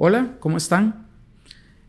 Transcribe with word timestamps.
Hola, 0.00 0.36
¿cómo 0.38 0.58
están? 0.58 1.08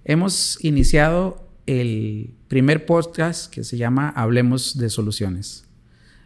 Hemos 0.03 0.57
iniciado 0.65 1.47
el 1.67 2.33
primer 2.47 2.87
podcast 2.87 3.53
que 3.53 3.63
se 3.63 3.77
llama 3.77 4.09
Hablemos 4.09 4.79
de 4.79 4.89
Soluciones. 4.89 5.67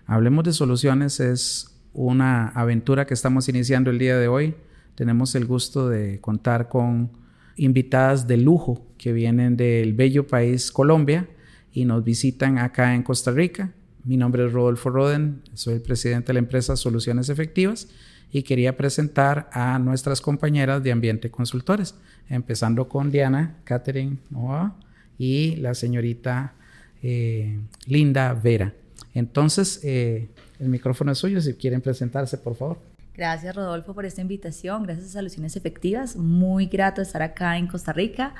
Hablemos 0.06 0.46
de 0.46 0.54
Soluciones 0.54 1.20
es 1.20 1.78
una 1.92 2.48
aventura 2.48 3.06
que 3.06 3.14
estamos 3.14 3.50
iniciando 3.50 3.92
el 3.92 4.00
día 4.00 4.18
de 4.18 4.30
hoy. 4.30 4.56
Tenemos 4.96 5.36
el 5.36 5.46
gusto 5.46 5.90
de 5.90 6.22
contar 6.22 6.70
con 6.70 7.12
invitadas 7.58 8.28
de 8.28 8.38
lujo 8.38 8.88
que 8.98 9.12
vienen 9.12 9.58
del 9.58 9.92
bello 9.92 10.26
país 10.26 10.72
Colombia 10.72 11.28
y 11.74 11.84
nos 11.84 12.06
visitan 12.06 12.60
acá 12.60 12.96
en 12.96 13.04
Costa 13.04 13.32
Rica. 13.32 13.74
Mi 14.06 14.16
nombre 14.16 14.46
es 14.46 14.54
Rodolfo 14.54 14.90
Roden, 14.90 15.42
soy 15.54 15.74
el 15.74 15.82
presidente 15.82 16.28
de 16.28 16.36
la 16.36 16.40
empresa 16.40 16.78
Soluciones 16.78 17.28
Efectivas 17.28 17.90
y 18.34 18.42
quería 18.42 18.76
presentar 18.76 19.48
a 19.54 19.78
nuestras 19.78 20.20
compañeras 20.20 20.84
de 20.84 20.92
Ambiente 20.92 21.30
Consultores, 21.30 21.96
empezando 22.28 22.90
con 22.90 23.12
Diana 23.12 23.58
Catherine 23.64 24.18
Noah 24.32 24.76
y 25.20 25.56
la 25.58 25.76
señorita 25.76 26.56
eh, 27.04 27.60
Linda 27.86 28.34
Vera. 28.34 28.74
Entonces, 29.14 29.80
eh, 29.84 30.30
el 30.60 30.70
micrófono 30.70 31.12
es 31.12 31.20
suyo, 31.20 31.40
si 31.42 31.54
quieren 31.54 31.82
presentarse, 31.82 32.40
por 32.40 32.56
favor. 32.56 32.80
Gracias 33.16 33.56
Rodolfo 33.56 33.94
por 33.94 34.06
esta 34.06 34.22
invitación, 34.22 34.82
gracias 34.82 35.10
a 35.10 35.20
Soluciones 35.20 35.56
Efectivas, 35.56 36.16
muy 36.16 36.66
grato 36.66 37.04
estar 37.04 37.22
acá 37.22 37.60
en 37.60 37.68
Costa 37.68 37.94
Rica 37.94 38.34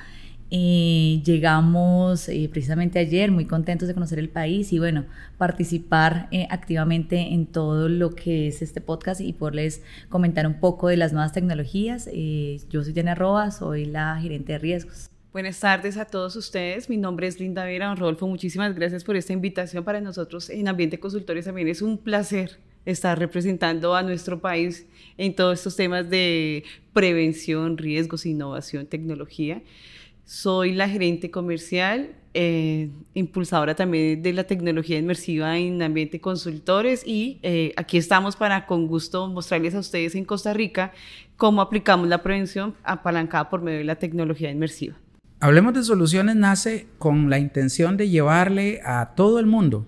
eh, 0.56 1.20
llegamos 1.26 2.30
eh, 2.30 2.48
precisamente 2.52 3.00
ayer 3.00 3.32
muy 3.32 3.46
contentos 3.46 3.88
de 3.88 3.96
conocer 3.96 4.20
el 4.20 4.30
país 4.30 4.72
y 4.72 4.78
bueno, 4.78 5.06
participar 5.40 6.28
eh, 6.30 6.46
activamente 6.48 7.18
en 7.34 7.48
todo 7.48 7.90
lo 7.90 8.12
que 8.12 8.50
es 8.50 8.62
este 8.62 8.80
podcast 8.80 9.20
y 9.20 9.34
poderles 9.34 9.82
comentar 10.10 10.46
un 10.46 10.60
poco 10.60 10.90
de 10.90 10.98
las 10.98 11.12
nuevas 11.12 11.32
tecnologías. 11.32 12.06
yo 12.06 12.84
soy 12.84 12.94
Diana 12.94 13.16
Roa, 13.16 13.50
soy 13.50 13.86
la 13.86 14.20
gerente 14.22 14.52
de 14.54 14.60
riesgos. 14.60 15.10
Buenas 15.32 15.60
tardes 15.60 15.98
a 15.98 16.06
todos 16.06 16.36
ustedes. 16.36 16.88
Mi 16.88 16.98
nombre 16.98 17.26
es 17.26 17.40
Linda 17.40 17.66
Vera. 17.66 17.96
Rodolfo, 17.96 18.28
muchísimas 18.28 18.76
gracias 18.76 19.04
por 19.04 19.16
esta 19.16 19.34
invitación. 19.34 19.84
Para 19.84 20.02
nosotros 20.02 20.52
en 20.52 20.68
Ambiente 20.68 21.00
Consultores 21.00 21.46
también 21.46 21.68
es 21.68 21.82
un 21.82 21.98
placer 21.98 22.60
estar 22.86 23.18
representando 23.18 23.96
a 23.96 24.04
nuestro 24.04 24.40
país 24.40 24.86
en 25.18 25.36
todos 25.36 25.58
estos 25.58 25.76
temas 25.76 26.12
de 26.12 26.64
prevención, 26.94 27.80
riesgos, 27.80 28.28
innovación, 28.28 28.86
tecnología. 28.86 29.64
Soy 30.26 30.74
la 30.74 30.88
gerente 30.88 31.30
comercial, 31.32 32.16
eh, 32.34 32.90
impulsadora 33.14 33.76
también 33.76 34.24
de 34.24 34.34
la 34.34 34.46
tecnología 34.46 34.98
inmersiva 34.98 35.58
en 35.58 35.82
ambiente 35.82 36.22
consultores 36.22 37.04
y 37.06 37.40
eh, 37.44 37.74
aquí 37.76 37.98
estamos 37.98 38.36
para 38.36 38.66
con 38.66 38.88
gusto 38.88 39.28
mostrarles 39.28 39.76
a 39.76 39.80
ustedes 39.80 40.16
en 40.16 40.26
Costa 40.26 40.54
Rica 40.54 40.94
cómo 41.36 41.62
aplicamos 41.62 42.08
la 42.08 42.24
prevención 42.24 42.74
apalancada 42.84 43.50
por 43.50 43.62
medio 43.62 43.80
de 43.80 43.84
la 43.84 43.98
tecnología 43.98 44.50
inmersiva. 44.50 44.96
Hablemos 45.42 45.74
de 45.74 45.84
soluciones 45.84 46.38
nace 46.38 46.88
con 46.98 47.30
la 47.30 47.38
intención 47.38 47.98
de 47.98 48.10
llevarle 48.10 48.80
a 48.86 49.14
todo 49.16 49.40
el 49.40 49.46
mundo 49.46 49.86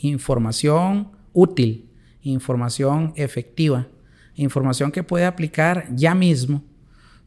información 0.00 1.10
útil, 1.32 1.90
información 2.22 3.12
efectiva, 3.16 3.88
información 4.34 4.92
que 4.92 5.02
puede 5.02 5.26
aplicar 5.26 5.88
ya 5.94 6.14
mismo 6.14 6.62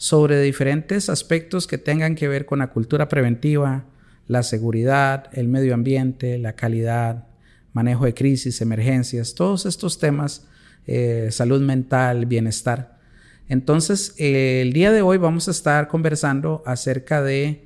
sobre 0.04 0.42
diferentes 0.42 1.08
aspectos 1.08 1.66
que 1.66 1.78
tengan 1.78 2.16
que 2.16 2.28
ver 2.28 2.46
con 2.46 2.60
la 2.60 2.72
cultura 2.72 3.08
preventiva, 3.08 3.86
la 4.28 4.44
seguridad, 4.44 5.30
el 5.32 5.48
medio 5.48 5.74
ambiente, 5.74 6.38
la 6.38 6.58
calidad, 6.58 7.28
manejo 7.72 8.04
de 8.04 8.14
crisis, 8.14 8.60
emergencias, 8.60 9.34
todos 9.34 9.66
estos 9.66 10.00
temas, 10.00 10.46
eh, 10.88 11.30
salud 11.32 11.62
mental, 11.62 12.26
bienestar. 12.26 13.00
Entonces, 13.48 14.14
el 14.18 14.74
día 14.74 14.92
de 14.92 15.02
hoy 15.02 15.18
vamos 15.18 15.48
a 15.48 15.52
estar 15.52 15.88
conversando 15.88 16.64
acerca 16.66 17.22
de 17.22 17.66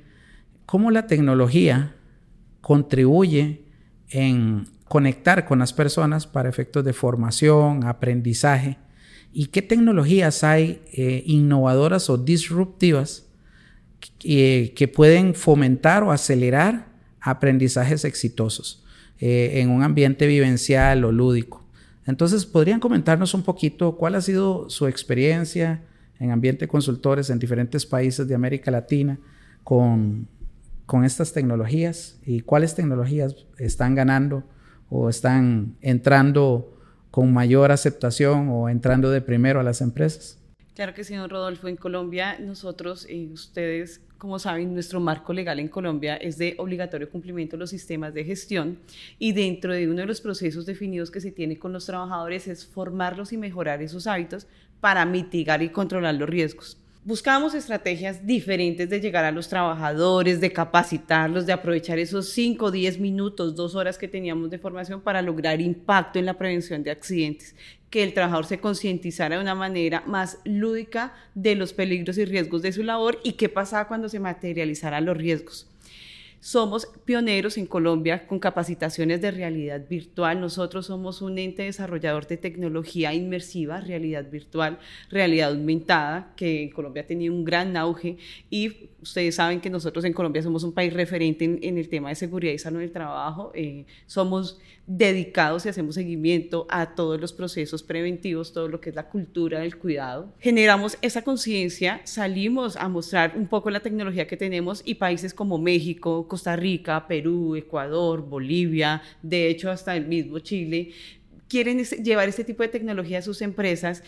cómo 0.64 0.92
la 0.92 1.08
tecnología 1.08 1.96
contribuye 2.60 3.64
en 4.10 4.68
conectar 4.84 5.44
con 5.44 5.58
las 5.58 5.72
personas 5.72 6.28
para 6.28 6.48
efectos 6.48 6.84
de 6.84 6.92
formación, 6.92 7.84
aprendizaje 7.84 8.78
y 9.32 9.46
qué 9.46 9.62
tecnologías 9.62 10.42
hay 10.44 10.82
eh, 10.92 11.22
innovadoras 11.26 12.08
o 12.10 12.16
disruptivas 12.18 13.26
que, 14.18 14.92
pueden 14.94 15.34
fomentar 15.34 16.02
o 16.02 16.12
acelerar 16.12 16.88
aprendizajes 17.20 18.04
exitosos 18.04 18.84
eh, 19.20 19.60
en 19.60 19.70
un 19.70 19.82
ambiente 19.82 20.26
vivencial 20.26 21.04
o 21.04 21.12
lúdico. 21.12 21.64
Entonces, 22.06 22.46
¿podrían 22.46 22.80
comentarnos 22.80 23.34
un 23.34 23.42
poquito 23.42 23.96
cuál 23.96 24.14
ha 24.14 24.22
sido 24.22 24.70
su 24.70 24.86
experiencia 24.86 25.82
en 26.18 26.30
ambiente 26.30 26.66
consultores 26.66 27.30
en 27.30 27.38
diferentes 27.38 27.84
países 27.84 28.26
de 28.26 28.34
América 28.34 28.70
Latina 28.70 29.18
con, 29.62 30.26
con 30.86 31.04
estas 31.04 31.32
tecnologías 31.32 32.18
y 32.24 32.40
cuáles 32.40 32.74
tecnologías 32.74 33.36
están 33.58 33.94
ganando 33.94 34.42
o 34.88 35.10
están 35.10 35.76
entrando 35.82 36.77
con 37.10 37.32
mayor 37.32 37.72
aceptación 37.72 38.48
o 38.50 38.68
entrando 38.68 39.10
de 39.10 39.20
primero 39.20 39.60
a 39.60 39.62
las 39.62 39.80
empresas? 39.80 40.38
Claro 40.78 40.94
que 40.94 41.02
sí, 41.02 41.16
don 41.16 41.28
Rodolfo. 41.28 41.66
En 41.66 41.74
Colombia, 41.74 42.38
nosotros, 42.38 43.04
y 43.10 43.32
ustedes, 43.32 44.00
como 44.16 44.38
saben, 44.38 44.74
nuestro 44.74 45.00
marco 45.00 45.32
legal 45.32 45.58
en 45.58 45.66
Colombia 45.66 46.16
es 46.16 46.38
de 46.38 46.54
obligatorio 46.58 47.10
cumplimiento 47.10 47.56
de 47.56 47.60
los 47.60 47.70
sistemas 47.70 48.14
de 48.14 48.22
gestión 48.22 48.78
y 49.18 49.32
dentro 49.32 49.72
de 49.72 49.88
uno 49.88 50.02
de 50.02 50.06
los 50.06 50.20
procesos 50.20 50.66
definidos 50.66 51.10
que 51.10 51.20
se 51.20 51.32
tiene 51.32 51.58
con 51.58 51.72
los 51.72 51.86
trabajadores 51.86 52.46
es 52.46 52.64
formarlos 52.64 53.32
y 53.32 53.38
mejorar 53.38 53.82
esos 53.82 54.06
hábitos 54.06 54.46
para 54.80 55.04
mitigar 55.04 55.62
y 55.62 55.70
controlar 55.70 56.14
los 56.14 56.28
riesgos. 56.28 56.78
Buscamos 57.04 57.54
estrategias 57.54 58.26
diferentes 58.26 58.90
de 58.90 59.00
llegar 59.00 59.24
a 59.24 59.30
los 59.30 59.48
trabajadores, 59.48 60.40
de 60.40 60.52
capacitarlos, 60.52 61.46
de 61.46 61.52
aprovechar 61.52 61.98
esos 61.98 62.30
5, 62.30 62.70
10 62.70 62.98
minutos, 62.98 63.54
2 63.54 63.74
horas 63.76 63.96
que 63.96 64.08
teníamos 64.08 64.50
de 64.50 64.58
formación 64.58 65.00
para 65.00 65.22
lograr 65.22 65.60
impacto 65.60 66.18
en 66.18 66.26
la 66.26 66.34
prevención 66.34 66.82
de 66.82 66.90
accidentes, 66.90 67.54
que 67.88 68.02
el 68.02 68.12
trabajador 68.12 68.46
se 68.46 68.58
concientizara 68.58 69.36
de 69.36 69.42
una 69.42 69.54
manera 69.54 70.02
más 70.06 70.38
lúdica 70.44 71.14
de 71.34 71.54
los 71.54 71.72
peligros 71.72 72.18
y 72.18 72.24
riesgos 72.24 72.62
de 72.62 72.72
su 72.72 72.82
labor 72.82 73.20
y 73.22 73.32
qué 73.32 73.48
pasaba 73.48 73.88
cuando 73.88 74.08
se 74.08 74.20
materializaran 74.20 75.06
los 75.06 75.16
riesgos. 75.16 75.68
Somos 76.40 76.86
pioneros 77.04 77.58
en 77.58 77.66
Colombia 77.66 78.26
con 78.26 78.38
capacitaciones 78.38 79.20
de 79.20 79.32
realidad 79.32 79.82
virtual. 79.88 80.40
Nosotros 80.40 80.86
somos 80.86 81.20
un 81.20 81.38
ente 81.38 81.64
desarrollador 81.64 82.28
de 82.28 82.36
tecnología 82.36 83.12
inmersiva, 83.12 83.80
realidad 83.80 84.30
virtual, 84.30 84.78
realidad 85.10 85.50
aumentada, 85.50 86.32
que 86.36 86.62
en 86.62 86.70
Colombia 86.70 87.02
ha 87.02 87.06
tenido 87.06 87.34
un 87.34 87.44
gran 87.44 87.76
auge 87.76 88.18
y 88.50 88.90
ustedes 89.02 89.34
saben 89.34 89.60
que 89.60 89.70
nosotros 89.70 90.04
en 90.04 90.12
Colombia 90.12 90.42
somos 90.42 90.62
un 90.62 90.72
país 90.72 90.92
referente 90.92 91.44
en, 91.44 91.78
el 91.78 91.88
tema 91.88 92.10
de 92.10 92.14
seguridad 92.14 92.52
y 92.52 92.58
salud 92.58 92.80
del 92.80 92.92
trabajo. 92.92 93.50
Eh, 93.54 93.84
somos 94.06 94.60
dedicados 94.86 95.66
y 95.66 95.68
hacemos 95.68 95.96
seguimiento 95.96 96.66
a 96.70 96.94
todos 96.94 97.20
los 97.20 97.32
procesos 97.32 97.82
preventivos, 97.82 98.52
todo 98.52 98.68
lo 98.68 98.80
que 98.80 98.90
es 98.90 98.96
la 98.96 99.08
cultura 99.08 99.60
del 99.60 99.76
cuidado. 99.76 100.32
Generamos 100.38 100.96
esa 101.02 101.22
conciencia, 101.22 102.00
salimos 102.04 102.76
a 102.76 102.88
mostrar 102.88 103.34
un 103.36 103.46
poco 103.48 103.70
la 103.70 103.80
tecnología 103.80 104.26
que 104.26 104.36
tenemos 104.36 104.82
y 104.84 104.94
países 104.94 105.34
como 105.34 105.58
México, 105.58 106.26
Costa 106.28 106.54
Rica, 106.54 107.08
Perú, 107.08 107.56
Ecuador, 107.56 108.22
Bolivia, 108.22 109.02
de 109.22 109.48
hecho 109.48 109.70
hasta 109.70 109.96
el 109.96 110.06
mismo 110.06 110.38
Chile, 110.38 110.90
quieren 111.48 111.82
llevar 111.82 112.28
este 112.28 112.44
tipo 112.44 112.62
de 112.62 112.68
tecnología 112.68 113.18
a 113.18 113.22
sus 113.22 113.42
empresas 113.42 114.02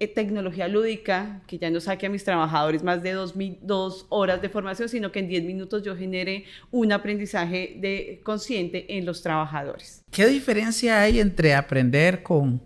eh, 0.00 0.06
tecnología 0.06 0.68
lúdica, 0.68 1.42
que 1.48 1.58
ya 1.58 1.70
no 1.70 1.80
saque 1.80 2.06
a 2.06 2.08
mis 2.08 2.22
trabajadores 2.22 2.84
más 2.84 3.02
de 3.02 3.12
dos, 3.12 3.34
dos, 3.62 4.06
horas 4.10 4.40
de 4.40 4.48
formación, 4.48 4.88
sino 4.88 5.10
que 5.10 5.18
en 5.18 5.26
10 5.26 5.42
minutos 5.42 5.82
yo 5.82 5.96
genere 5.96 6.44
un 6.70 6.92
aprendizaje 6.92 7.76
de, 7.80 8.20
consciente 8.22 8.96
en 8.96 9.04
los 9.04 9.22
trabajadores. 9.22 10.04
¿Qué 10.12 10.28
diferencia 10.28 11.02
hay 11.02 11.18
entre 11.18 11.52
aprender 11.52 12.22
con, 12.22 12.62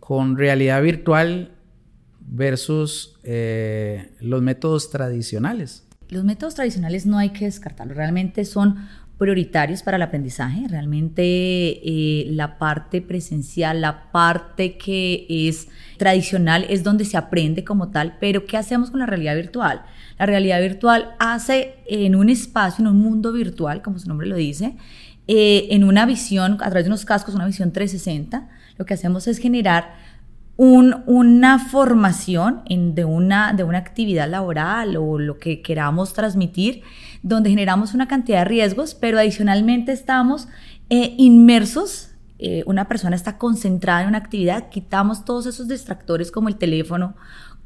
con 0.00 0.38
realidad 0.38 0.82
virtual 0.82 1.54
versus 2.18 3.20
eh, 3.24 4.12
los 4.20 4.40
métodos 4.40 4.88
tradicionales? 4.88 5.83
Los 6.08 6.24
métodos 6.24 6.54
tradicionales 6.54 7.06
no 7.06 7.18
hay 7.18 7.30
que 7.30 7.46
descartarlos, 7.46 7.96
realmente 7.96 8.44
son 8.44 8.76
prioritarios 9.18 9.82
para 9.82 9.96
el 9.96 10.02
aprendizaje. 10.02 10.66
Realmente 10.68 11.22
eh, 11.22 12.26
la 12.30 12.58
parte 12.58 13.00
presencial, 13.00 13.80
la 13.80 14.10
parte 14.10 14.76
que 14.76 15.26
es 15.28 15.68
tradicional 15.98 16.66
es 16.68 16.82
donde 16.82 17.04
se 17.04 17.16
aprende 17.16 17.64
como 17.64 17.90
tal, 17.90 18.16
pero 18.20 18.44
¿qué 18.46 18.56
hacemos 18.56 18.90
con 18.90 19.00
la 19.00 19.06
realidad 19.06 19.36
virtual? 19.36 19.82
La 20.18 20.26
realidad 20.26 20.60
virtual 20.60 21.14
hace 21.18 21.76
en 21.86 22.16
un 22.16 22.28
espacio, 22.28 22.82
en 22.82 22.90
un 22.90 22.98
mundo 22.98 23.32
virtual, 23.32 23.82
como 23.82 23.98
su 23.98 24.08
nombre 24.08 24.26
lo 24.26 24.36
dice, 24.36 24.76
eh, 25.26 25.68
en 25.70 25.84
una 25.84 26.06
visión, 26.06 26.54
a 26.54 26.68
través 26.68 26.84
de 26.84 26.90
unos 26.90 27.04
cascos, 27.04 27.34
una 27.34 27.46
visión 27.46 27.72
360, 27.72 28.48
lo 28.76 28.84
que 28.84 28.94
hacemos 28.94 29.26
es 29.28 29.38
generar 29.38 29.94
una 30.56 31.58
formación 31.58 32.62
de, 32.68 33.04
una, 33.04 33.52
de 33.52 33.64
una 33.64 33.78
actividad 33.78 34.28
laboral 34.28 34.96
o 34.96 35.18
lo 35.18 35.38
que 35.38 35.62
queramos 35.62 36.12
transmitir, 36.12 36.82
donde 37.22 37.50
generamos 37.50 37.94
una 37.94 38.06
cantidad 38.06 38.40
de 38.40 38.44
riesgos, 38.44 38.94
pero 38.94 39.18
adicionalmente 39.18 39.92
estamos 39.92 40.46
eh, 40.90 41.14
inmersos. 41.18 42.10
Eh, 42.38 42.62
una 42.66 42.86
persona 42.86 43.16
está 43.16 43.38
concentrada 43.38 44.02
en 44.02 44.08
una 44.08 44.18
actividad, 44.18 44.68
quitamos 44.68 45.24
todos 45.24 45.46
esos 45.46 45.66
distractores 45.66 46.30
como 46.30 46.48
el 46.48 46.56
teléfono, 46.56 47.16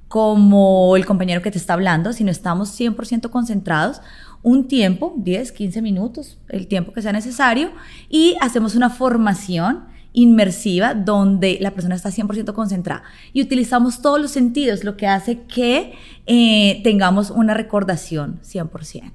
como 0.09 0.97
el 0.97 1.05
compañero 1.05 1.43
que 1.43 1.51
te 1.51 1.59
está 1.59 1.75
hablando, 1.75 2.15
sino 2.15 2.31
estamos 2.31 2.79
100% 2.79 3.29
concentrados 3.29 4.01
un 4.43 4.69
tiempo, 4.69 5.15
10, 5.17 5.53
15 5.53 5.83
minutos, 5.83 6.39
el 6.49 6.69
tiempo 6.69 6.93
que 6.93 7.03
sea 7.03 7.13
necesario, 7.13 7.73
y 8.09 8.37
hacemos 8.41 8.77
una 8.77 8.89
formación 8.89 9.85
inmersiva 10.19 10.95
donde 10.95 11.59
la 11.61 11.71
persona 11.71 11.95
está 11.95 12.11
100% 12.11 12.53
concentrada 12.53 13.05
y 13.33 13.41
utilizamos 13.41 14.03
todos 14.03 14.21
los 14.21 14.33
sentidos, 14.33 14.83
lo 14.83 14.97
que 14.97 15.07
hace 15.07 15.43
que 15.43 15.93
eh, 16.27 16.81
tengamos 16.83 17.31
una 17.31 17.55
recordación 17.55 18.41
100%. 18.43 19.13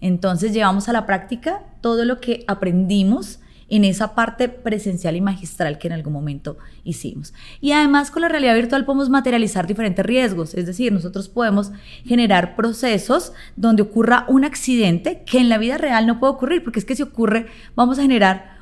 Entonces 0.00 0.52
llevamos 0.52 0.88
a 0.88 0.92
la 0.92 1.04
práctica 1.04 1.64
todo 1.80 2.04
lo 2.04 2.20
que 2.20 2.44
aprendimos 2.46 3.40
en 3.68 3.84
esa 3.84 4.14
parte 4.14 4.48
presencial 4.48 5.16
y 5.16 5.20
magistral 5.20 5.78
que 5.78 5.88
en 5.88 5.94
algún 5.94 6.12
momento 6.12 6.56
hicimos. 6.84 7.34
Y 7.60 7.72
además 7.72 8.12
con 8.12 8.22
la 8.22 8.28
realidad 8.28 8.54
virtual 8.54 8.84
podemos 8.84 9.10
materializar 9.10 9.66
diferentes 9.66 10.06
riesgos, 10.06 10.54
es 10.54 10.66
decir, 10.66 10.92
nosotros 10.92 11.28
podemos 11.28 11.72
generar 12.04 12.54
procesos 12.54 13.32
donde 13.56 13.82
ocurra 13.82 14.26
un 14.28 14.44
accidente 14.44 15.24
que 15.26 15.40
en 15.40 15.48
la 15.48 15.58
vida 15.58 15.76
real 15.76 16.06
no 16.06 16.20
puede 16.20 16.34
ocurrir, 16.34 16.62
porque 16.62 16.78
es 16.78 16.84
que 16.84 16.94
si 16.94 17.02
ocurre 17.02 17.46
vamos 17.74 17.98
a 17.98 18.02
generar 18.02 18.55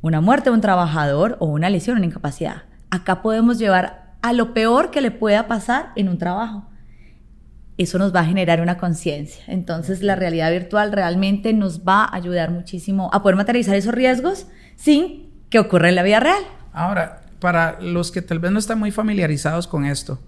una 0.00 0.20
muerte 0.20 0.50
de 0.50 0.54
un 0.54 0.60
trabajador 0.60 1.36
o 1.40 1.46
una 1.46 1.70
lesión, 1.70 1.96
una 1.96 2.06
incapacidad. 2.06 2.62
Acá 2.90 3.22
podemos 3.22 3.58
llevar 3.58 4.14
a 4.22 4.32
lo 4.32 4.54
peor 4.54 4.90
que 4.90 5.00
le 5.00 5.10
pueda 5.10 5.46
pasar 5.46 5.92
en 5.96 6.08
un 6.08 6.18
trabajo 6.18 6.68
eso 7.78 7.96
nos 7.98 8.14
va 8.14 8.20
a 8.20 8.24
generar 8.24 8.60
una 8.60 8.76
conciencia. 8.76 9.42
Entonces 9.46 10.02
la 10.02 10.16
realidad 10.16 10.50
virtual 10.50 10.92
realmente 10.92 11.52
nos 11.52 11.86
va 11.86 12.04
a 12.04 12.16
ayudar 12.16 12.50
muchísimo 12.50 13.08
a 13.12 13.22
poder 13.22 13.36
materializar 13.36 13.76
esos 13.76 13.94
riesgos 13.94 14.46
sin 14.74 15.30
que 15.48 15.60
ocurra 15.60 15.88
en 15.88 15.94
la 15.94 16.02
vida 16.02 16.18
real. 16.18 16.42
Ahora, 16.72 17.22
para 17.38 17.80
los 17.80 18.10
que 18.10 18.20
tal 18.20 18.40
vez 18.40 18.50
no 18.50 18.58
están 18.58 18.80
muy 18.80 18.90
familiarizados 18.90 19.68
con 19.68 19.84
esto, 19.84 20.20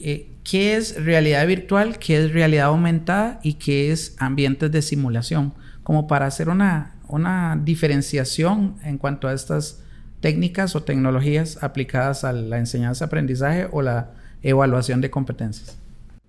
eh, 0.00 0.36
¿qué 0.44 0.76
es 0.76 1.04
realidad 1.04 1.44
virtual? 1.48 1.98
¿Qué 1.98 2.24
es 2.24 2.32
realidad 2.32 2.66
aumentada? 2.66 3.40
¿Y 3.42 3.54
qué 3.54 3.90
es 3.90 4.14
ambientes 4.20 4.70
de 4.70 4.80
simulación? 4.80 5.54
Como 5.82 6.06
para 6.06 6.26
hacer 6.26 6.48
una, 6.48 6.94
una 7.08 7.58
diferenciación 7.62 8.76
en 8.82 8.98
cuanto 8.98 9.28
a 9.28 9.32
estas 9.32 9.82
técnicas 10.20 10.76
o 10.76 10.82
tecnologías 10.82 11.62
aplicadas 11.62 12.24
a 12.24 12.32
la 12.32 12.58
enseñanza-aprendizaje 12.58 13.68
o 13.70 13.82
la 13.82 14.10
evaluación 14.42 15.00
de 15.00 15.10
competencias. 15.10 15.78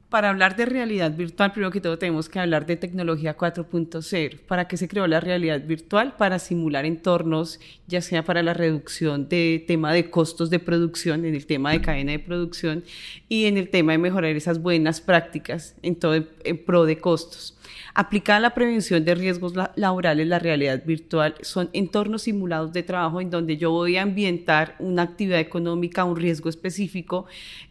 Para 0.09 0.29
hablar 0.29 0.55
de 0.55 0.65
realidad 0.65 1.15
virtual, 1.15 1.51
primero 1.51 1.69
que 1.69 1.81
todo 1.81 1.99
tenemos 1.99 2.29
que 2.29 2.39
hablar 2.39 2.65
de 2.65 2.75
tecnología 2.75 3.37
4.0. 3.37 4.39
¿Para 4.47 4.67
qué 4.67 4.75
se 4.75 4.87
creó 4.87 5.05
la 5.05 5.19
realidad 5.19 5.61
virtual? 5.63 6.15
Para 6.17 6.39
simular 6.39 6.85
entornos, 6.85 7.59
ya 7.85 8.01
sea 8.01 8.25
para 8.25 8.41
la 8.41 8.55
reducción 8.55 9.29
de 9.29 9.63
tema 9.67 9.93
de 9.93 10.09
costos 10.09 10.49
de 10.49 10.57
producción, 10.57 11.25
en 11.25 11.35
el 11.35 11.45
tema 11.45 11.73
de 11.73 11.81
cadena 11.81 12.13
de 12.13 12.17
producción 12.17 12.83
y 13.27 13.45
en 13.45 13.59
el 13.59 13.69
tema 13.69 13.91
de 13.91 13.99
mejorar 13.99 14.35
esas 14.35 14.59
buenas 14.59 14.99
prácticas 14.99 15.75
en 15.83 15.95
todo 15.95 16.15
en 16.15 16.65
pro 16.65 16.85
de 16.85 16.97
costos. 16.97 17.55
Aplicada 17.93 18.37
a 18.37 18.41
la 18.41 18.53
prevención 18.55 19.05
de 19.05 19.13
riesgos 19.13 19.53
laborales, 19.75 20.27
la 20.27 20.39
realidad 20.39 20.83
virtual 20.85 21.35
son 21.41 21.69
entornos 21.73 22.23
simulados 22.23 22.73
de 22.73 22.81
trabajo 22.81 23.21
en 23.21 23.29
donde 23.29 23.57
yo 23.57 23.71
voy 23.71 23.97
a 23.97 24.03
ambientar 24.03 24.75
una 24.79 25.03
actividad 25.03 25.39
económica, 25.39 26.03
un 26.03 26.15
riesgo 26.15 26.49
específico 26.49 27.27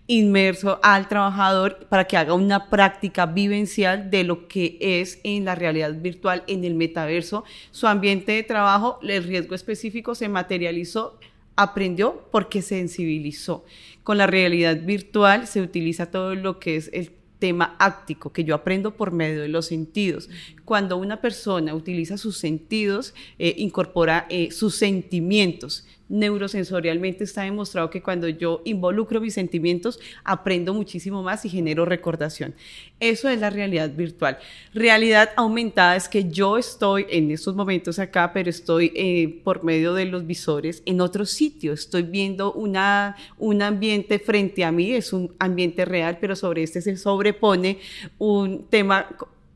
inmerso 0.08 0.80
al 0.82 1.06
trabajador 1.06 1.86
para 1.88 2.04
que 2.04 2.16
haga 2.16 2.34
una 2.34 2.68
práctica 2.68 3.26
vivencial 3.26 4.10
de 4.10 4.24
lo 4.24 4.48
que 4.48 4.76
es 4.80 5.20
en 5.22 5.44
la 5.44 5.54
realidad 5.54 5.94
virtual, 5.94 6.42
en 6.48 6.64
el 6.64 6.74
metaverso, 6.74 7.44
su 7.70 7.86
ambiente 7.86 8.32
de 8.32 8.42
trabajo, 8.42 8.98
el 9.02 9.22
riesgo 9.22 9.54
específico 9.54 10.16
se 10.16 10.28
materializó 10.28 11.18
aprendió 11.58 12.28
porque 12.30 12.62
sensibilizó. 12.62 13.64
Con 14.04 14.16
la 14.16 14.28
realidad 14.28 14.80
virtual 14.80 15.46
se 15.48 15.60
utiliza 15.60 16.10
todo 16.10 16.36
lo 16.36 16.60
que 16.60 16.76
es 16.76 16.88
el 16.92 17.10
tema 17.40 17.74
áctico, 17.78 18.32
que 18.32 18.44
yo 18.44 18.54
aprendo 18.54 18.96
por 18.96 19.10
medio 19.10 19.42
de 19.42 19.48
los 19.48 19.66
sentidos. 19.66 20.30
Cuando 20.68 20.98
una 20.98 21.22
persona 21.22 21.74
utiliza 21.74 22.18
sus 22.18 22.36
sentidos, 22.36 23.14
eh, 23.38 23.54
incorpora 23.56 24.26
eh, 24.28 24.50
sus 24.50 24.74
sentimientos 24.74 25.86
neurosensorialmente 26.10 27.24
está 27.24 27.42
demostrado 27.42 27.88
que 27.88 28.02
cuando 28.02 28.28
yo 28.28 28.60
involucro 28.66 29.18
mis 29.18 29.32
sentimientos, 29.32 29.98
aprendo 30.24 30.74
muchísimo 30.74 31.22
más 31.22 31.46
y 31.46 31.48
genero 31.48 31.86
recordación. 31.86 32.54
Eso 33.00 33.30
es 33.30 33.40
la 33.40 33.48
realidad 33.48 33.90
virtual. 33.94 34.38
Realidad 34.74 35.30
aumentada 35.36 35.96
es 35.96 36.06
que 36.06 36.28
yo 36.28 36.58
estoy 36.58 37.06
en 37.08 37.30
estos 37.30 37.54
momentos 37.54 37.98
acá, 37.98 38.32
pero 38.34 38.50
estoy 38.50 38.92
eh, 38.94 39.40
por 39.44 39.64
medio 39.64 39.94
de 39.94 40.04
los 40.04 40.26
visores 40.26 40.82
en 40.84 41.00
otro 41.00 41.24
sitio. 41.24 41.72
Estoy 41.72 42.02
viendo 42.02 42.52
una, 42.52 43.16
un 43.38 43.62
ambiente 43.62 44.18
frente 44.18 44.64
a 44.66 44.72
mí, 44.72 44.92
es 44.92 45.14
un 45.14 45.34
ambiente 45.38 45.86
real, 45.86 46.18
pero 46.20 46.36
sobre 46.36 46.62
este 46.62 46.82
se 46.82 46.98
sobrepone 46.98 47.78
un 48.18 48.66
tema 48.68 49.06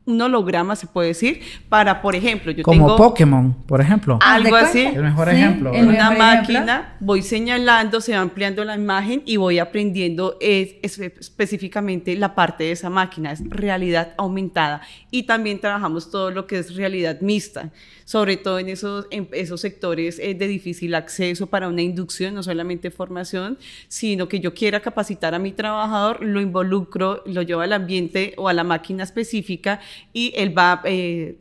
un 0.05 0.21
holograma, 0.21 0.75
se 0.75 0.87
puede 0.87 1.09
decir, 1.09 1.41
para, 1.69 2.01
por 2.01 2.15
ejemplo, 2.15 2.51
yo 2.51 2.63
Como 2.63 2.95
Pokémon, 2.95 3.53
por 3.65 3.79
ejemplo. 3.79 4.19
Algo 4.21 4.55
así. 4.55 4.81
El 4.81 5.03
mejor 5.03 5.29
ejemplo. 5.29 5.71
una 5.71 6.11
máquina, 6.11 6.95
voy 6.99 7.21
señalando, 7.21 8.01
se 8.01 8.13
va 8.13 8.19
ampliando 8.19 8.63
la 8.65 8.75
imagen 8.75 9.21
y 9.25 9.37
voy 9.37 9.59
aprendiendo 9.59 10.37
específicamente 10.41 12.15
la 12.15 12.35
parte 12.35 12.65
de 12.65 12.71
esa 12.71 12.89
máquina. 12.89 13.31
Es 13.31 13.47
realidad 13.49 14.13
aumentada. 14.17 14.81
Y 15.09 15.23
también 15.23 15.59
trabajamos 15.59 16.11
todo 16.11 16.31
lo 16.31 16.47
que 16.47 16.59
es 16.59 16.75
realidad 16.75 17.21
mixta 17.21 17.71
sobre 18.05 18.37
todo 18.37 18.59
en 18.59 18.69
esos, 18.69 19.07
en 19.11 19.27
esos 19.31 19.61
sectores 19.61 20.19
eh, 20.19 20.33
de 20.33 20.47
difícil 20.47 20.95
acceso 20.95 21.47
para 21.47 21.67
una 21.67 21.81
inducción, 21.81 22.33
no 22.33 22.43
solamente 22.43 22.91
formación, 22.91 23.57
sino 23.87 24.27
que 24.27 24.39
yo 24.39 24.53
quiera 24.53 24.81
capacitar 24.81 25.33
a 25.33 25.39
mi 25.39 25.51
trabajador, 25.51 26.23
lo 26.23 26.41
involucro, 26.41 27.23
lo 27.25 27.41
llevo 27.41 27.61
al 27.61 27.73
ambiente 27.73 28.33
o 28.37 28.49
a 28.49 28.53
la 28.53 28.63
máquina 28.63 29.03
específica 29.03 29.79
y 30.11 30.33
él 30.35 30.57
va, 30.57 30.81
eh, 30.85 31.37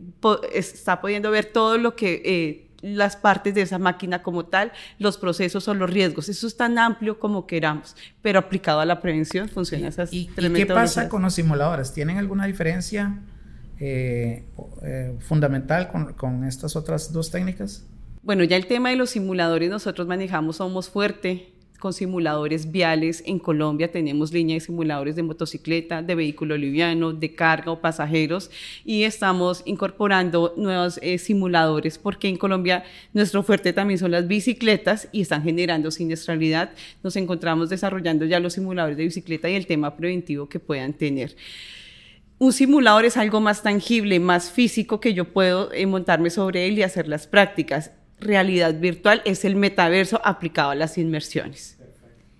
está 0.52 1.00
pudiendo 1.00 1.30
ver 1.30 1.46
todo 1.46 1.78
lo 1.78 1.96
que... 1.96 2.22
Eh, 2.24 2.68
las 2.82 3.16
partes 3.16 3.54
de 3.54 3.62
esa 3.62 3.78
máquina 3.78 4.22
como 4.22 4.44
tal, 4.44 4.72
los 4.98 5.16
procesos 5.16 5.66
o 5.68 5.74
los 5.74 5.88
riesgos. 5.88 6.28
Eso 6.28 6.46
es 6.46 6.56
tan 6.56 6.78
amplio 6.78 7.18
como 7.18 7.46
queramos, 7.46 7.96
pero 8.20 8.40
aplicado 8.40 8.80
a 8.80 8.84
la 8.84 9.00
prevención 9.00 9.48
funciona 9.48 9.88
esas 9.88 10.12
¿Y, 10.12 10.28
¿y 10.36 10.52
qué 10.52 10.66
pasa 10.66 11.08
con 11.08 11.22
los 11.22 11.34
simuladores? 11.34 11.92
¿Tienen 11.92 12.18
alguna 12.18 12.46
diferencia 12.46 13.20
eh, 13.78 14.44
eh, 14.82 15.16
fundamental 15.20 15.90
con, 15.90 16.12
con, 16.14 16.44
estas 16.44 16.76
otras 16.76 17.12
dos 17.12 17.30
técnicas? 17.30 17.86
Bueno, 18.22 18.44
ya 18.44 18.56
el 18.56 18.66
tema 18.66 18.90
de 18.90 18.96
los 18.96 19.10
simuladores 19.10 19.70
nosotros 19.70 20.06
manejamos, 20.06 20.56
somos 20.56 20.90
fuerte 20.90 21.51
con 21.82 21.92
simuladores 21.92 22.70
viales. 22.70 23.24
En 23.26 23.40
Colombia 23.40 23.90
tenemos 23.90 24.32
línea 24.32 24.54
de 24.54 24.60
simuladores 24.60 25.16
de 25.16 25.24
motocicleta, 25.24 26.00
de 26.00 26.14
vehículo 26.14 26.56
liviano, 26.56 27.12
de 27.12 27.34
carga 27.34 27.72
o 27.72 27.80
pasajeros 27.80 28.52
y 28.84 29.02
estamos 29.02 29.62
incorporando 29.64 30.54
nuevos 30.56 31.00
eh, 31.02 31.18
simuladores 31.18 31.98
porque 31.98 32.28
en 32.28 32.36
Colombia 32.36 32.84
nuestro 33.12 33.42
fuerte 33.42 33.72
también 33.72 33.98
son 33.98 34.12
las 34.12 34.28
bicicletas 34.28 35.08
y 35.10 35.22
están 35.22 35.42
generando 35.42 35.90
siniestralidad. 35.90 36.70
Nos 37.02 37.16
encontramos 37.16 37.68
desarrollando 37.68 38.26
ya 38.26 38.38
los 38.38 38.52
simuladores 38.52 38.96
de 38.96 39.02
bicicleta 39.02 39.50
y 39.50 39.56
el 39.56 39.66
tema 39.66 39.96
preventivo 39.96 40.48
que 40.48 40.60
puedan 40.60 40.92
tener 40.92 41.34
un 42.38 42.52
simulador 42.52 43.04
es 43.04 43.16
algo 43.16 43.40
más 43.40 43.62
tangible, 43.62 44.18
más 44.18 44.50
físico 44.50 45.00
que 45.00 45.14
yo 45.14 45.32
puedo 45.32 45.72
eh, 45.72 45.86
montarme 45.86 46.28
sobre 46.28 46.66
él 46.66 46.76
y 46.76 46.82
hacer 46.82 47.06
las 47.06 47.28
prácticas. 47.28 47.92
Realidad 48.22 48.74
virtual 48.78 49.20
es 49.24 49.44
el 49.44 49.56
metaverso 49.56 50.20
aplicado 50.24 50.70
a 50.70 50.74
las 50.74 50.96
inmersiones. 50.96 51.78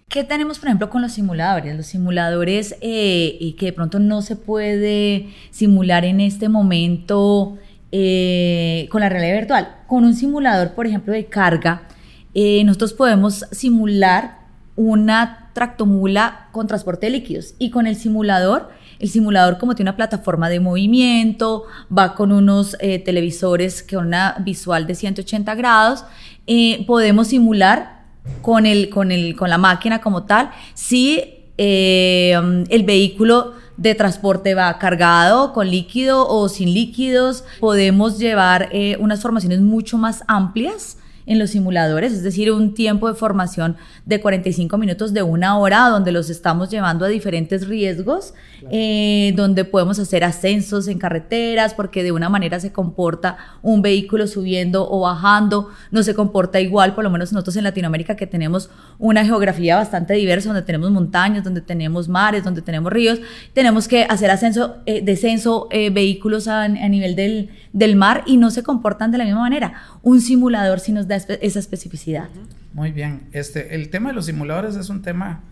¿Qué 0.09 0.25
tenemos, 0.25 0.59
por 0.59 0.69
ejemplo, 0.69 0.91
con 0.91 1.03
los 1.03 1.13
simuladores? 1.13 1.75
Los 1.75 1.87
simuladores 1.87 2.77
eh, 2.81 3.55
que 3.59 3.67
de 3.67 3.73
pronto 3.73 3.99
no 3.99 4.23
se 4.23 4.37
puede 4.37 5.31
simular 5.51 6.05
en 6.05 6.21
este 6.21 6.49
momento 6.49 7.59
eh, 7.91 8.87
con 8.91 9.01
la 9.01 9.09
realidad 9.09 9.35
virtual. 9.39 9.77
Con 9.87 10.05
un 10.05 10.15
simulador, 10.15 10.73
por 10.75 10.87
ejemplo, 10.87 11.13
de 11.13 11.27
carga, 11.27 11.89
nosotros 12.35 12.93
podemos 12.93 13.47
simular 13.51 14.39
una 14.77 15.51
tractomula 15.53 16.49
con 16.53 16.67
transporte 16.67 17.07
de 17.07 17.13
líquidos 17.13 17.55
y 17.59 17.71
con 17.71 17.87
el 17.87 17.97
simulador 17.97 18.71
el 19.03 19.11
simulador 19.11 19.59
como 19.59 19.75
tiene 19.75 19.91
una 19.91 19.97
plataforma 19.97 20.49
de 20.49 20.61
movimiento, 20.61 21.65
va 21.97 22.15
con 22.15 22.31
unos 22.31 22.77
eh, 22.79 23.01
televisores 23.01 23.83
con 23.83 24.07
una 24.07 24.37
visual 24.39 24.87
de 24.87 24.95
180 24.95 25.55
grados, 25.57 26.05
eh, 26.47 26.85
podemos 26.87 27.27
simular 27.27 28.05
con, 28.43 28.65
el, 28.65 28.89
con, 28.91 29.11
el, 29.11 29.35
con 29.35 29.51
la 29.51 29.59
máquina 29.59 30.01
como 30.01 30.23
tal 30.23 30.53
si 30.75 31.21
eh, 31.59 32.33
el 32.69 32.85
vehículo 32.85 33.55
de 33.77 33.97
transporte 33.97 34.55
va 34.55 34.79
cargado 34.79 35.53
con 35.53 35.69
líquido 35.69 36.29
o 36.29 36.49
sin 36.49 36.73
líquidos. 36.73 37.43
Podemos 37.59 38.19
llevar 38.19 38.71
unas 39.01 39.21
formaciones 39.21 39.61
mucho 39.61 39.99
más 39.99 40.23
amplias 40.29 40.99
en 41.27 41.39
los 41.39 41.51
simuladores, 41.51 42.13
es 42.13 42.23
decir, 42.23 42.51
un 42.53 42.75
tiempo 42.75 43.09
de 43.09 43.15
formación 43.15 43.77
de 44.07 44.21
45 44.21 44.77
minutos 44.79 45.13
de 45.13 45.23
una 45.23 45.59
hora, 45.59 45.89
donde 45.89 46.13
los 46.13 46.31
estamos 46.31 46.71
llevando 46.71 47.05
a 47.05 47.09
diferentes 47.09 47.67
riesgos, 47.69 48.35
eh, 48.71 49.33
donde 49.37 49.65
podemos 49.65 49.99
hacer 49.99 50.25
ascensos 50.25 50.89
en 50.89 50.99
carreteras, 50.99 51.75
porque 51.75 52.03
de 52.03 52.13
una 52.13 52.29
manera 52.29 52.61
se 52.61 52.73
comporta 52.73 53.37
un 53.63 53.83
vehículo 53.83 54.27
subiendo 54.27 54.89
o 54.91 55.01
bajando, 55.01 55.69
no 55.91 56.03
se 56.03 56.15
comporta 56.15 56.61
igual, 56.61 56.95
por 56.95 57.05
lo 57.05 57.11
menos 57.11 57.33
nosotros 57.33 57.57
en 57.57 57.65
Latinoamérica 57.65 58.17
que 58.17 58.27
tenemos 58.27 58.71
una 58.99 59.25
geografía 59.25 59.77
bastante 59.77 60.15
diversa, 60.15 60.49
donde 60.49 60.63
tenemos 60.63 60.91
montañas, 60.91 61.45
donde 61.45 61.61
tenemos 61.61 62.09
mares, 62.09 62.45
donde 62.45 62.63
tenemos 62.63 62.93
ríos, 62.93 63.21
tenemos 63.53 63.89
que 63.89 64.05
hacer 64.05 64.31
ascenso, 64.31 64.77
eh, 64.87 65.03
descenso, 65.03 65.69
eh, 65.71 65.91
vehículos 65.91 66.49
a, 66.49 66.69
nivel 66.69 67.17
del, 67.17 67.51
del 67.73 67.97
mar 67.97 68.23
y 68.27 68.37
no 68.37 68.51
se 68.51 68.63
comportan 68.63 69.11
de 69.11 69.19
la 69.19 69.25
misma 69.25 69.41
manera. 69.41 69.75
Un 70.03 70.21
simulador 70.21 70.81
sí 70.81 70.93
nos 70.93 71.09
da 71.09 71.17
esa 71.17 71.59
especificidad. 71.59 72.29
Muy 72.75 72.93
bien. 72.93 73.29
Este, 73.33 73.75
el 73.75 73.91
tema 73.91 74.11
de 74.11 74.15
los 74.15 74.27
simuladores 74.27 74.77
es 74.77 74.89
un 74.89 75.03
tema 75.03 75.43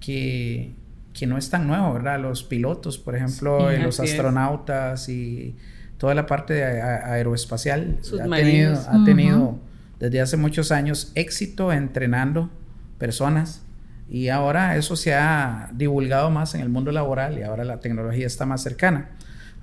que, 0.00 0.72
que 1.12 1.26
no 1.26 1.38
es 1.38 1.50
tan 1.50 1.66
nuevo, 1.66 1.92
¿verdad? 1.92 2.20
Los 2.20 2.42
pilotos, 2.42 2.98
por 2.98 3.16
ejemplo, 3.16 3.70
los 3.78 4.00
astronautas 4.00 5.08
y 5.08 5.56
toda 5.98 6.14
la 6.14 6.26
parte 6.26 6.64
aeroespacial 6.64 7.98
ha 8.20 8.36
tenido, 8.36 8.80
ha 8.88 9.04
tenido 9.04 9.58
desde 9.98 10.20
hace 10.20 10.36
muchos 10.36 10.72
años 10.72 11.12
éxito 11.14 11.72
entrenando 11.72 12.50
personas 12.98 13.62
y 14.08 14.28
ahora 14.28 14.76
eso 14.76 14.96
se 14.96 15.14
ha 15.14 15.70
divulgado 15.72 16.30
más 16.30 16.54
en 16.54 16.62
el 16.62 16.68
mundo 16.68 16.90
laboral 16.90 17.38
y 17.38 17.42
ahora 17.42 17.64
la 17.64 17.80
tecnología 17.80 18.26
está 18.26 18.46
más 18.46 18.62
cercana. 18.62 19.10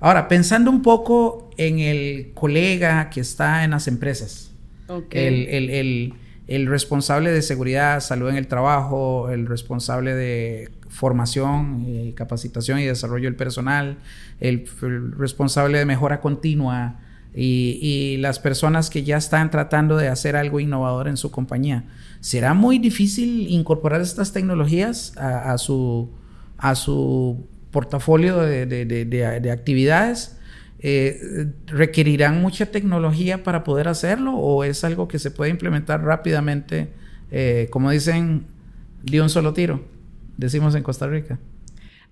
Ahora, 0.00 0.28
pensando 0.28 0.70
un 0.70 0.82
poco 0.82 1.50
en 1.56 1.80
el 1.80 2.30
colega 2.34 3.10
que 3.10 3.20
está 3.20 3.64
en 3.64 3.72
las 3.72 3.88
empresas, 3.88 4.52
el, 5.10 6.66
responsable 6.66 7.32
de 7.32 7.42
seguridad, 7.42 8.00
salud 8.00 8.28
en 8.30 8.36
el 8.36 8.46
trabajo, 8.46 9.28
el 9.30 9.46
responsable 9.46 10.14
de 10.14 10.70
formación, 10.88 11.84
y 11.86 12.12
capacitación 12.12 12.78
y 12.78 12.84
desarrollo 12.84 13.24
del 13.24 13.36
personal, 13.36 13.98
el, 14.40 14.66
responsable 15.16 15.78
de 15.78 15.84
mejora 15.84 16.20
continua 16.20 17.00
y, 17.34 18.16
las 18.20 18.38
personas 18.38 18.90
que 18.90 19.02
ya 19.02 19.16
están 19.16 19.50
tratando 19.50 19.96
de 19.96 20.08
hacer 20.08 20.36
algo 20.36 20.60
innovador 20.60 21.08
en 21.08 21.16
su 21.16 21.30
compañía. 21.32 21.84
¿Será 22.20 22.54
muy 22.54 22.78
difícil 22.78 23.48
incorporar 23.50 24.00
estas 24.00 24.32
tecnologías 24.32 25.16
a, 25.16 25.58
su, 25.58 26.08
a 26.56 26.74
su 26.74 27.46
portafolio 27.78 28.38
de 28.38 29.50
actividades? 29.52 30.38
Eh, 30.80 31.50
¿requerirán 31.66 32.40
mucha 32.40 32.66
tecnología 32.66 33.42
para 33.42 33.64
poder 33.64 33.88
hacerlo 33.88 34.36
o 34.36 34.62
es 34.62 34.84
algo 34.84 35.08
que 35.08 35.18
se 35.18 35.32
puede 35.32 35.50
implementar 35.50 36.04
rápidamente, 36.04 36.88
eh, 37.32 37.66
como 37.70 37.90
dicen, 37.90 38.44
de 39.02 39.20
un 39.20 39.28
solo 39.28 39.52
tiro, 39.52 39.82
decimos 40.36 40.76
en 40.76 40.84
Costa 40.84 41.08
Rica? 41.08 41.40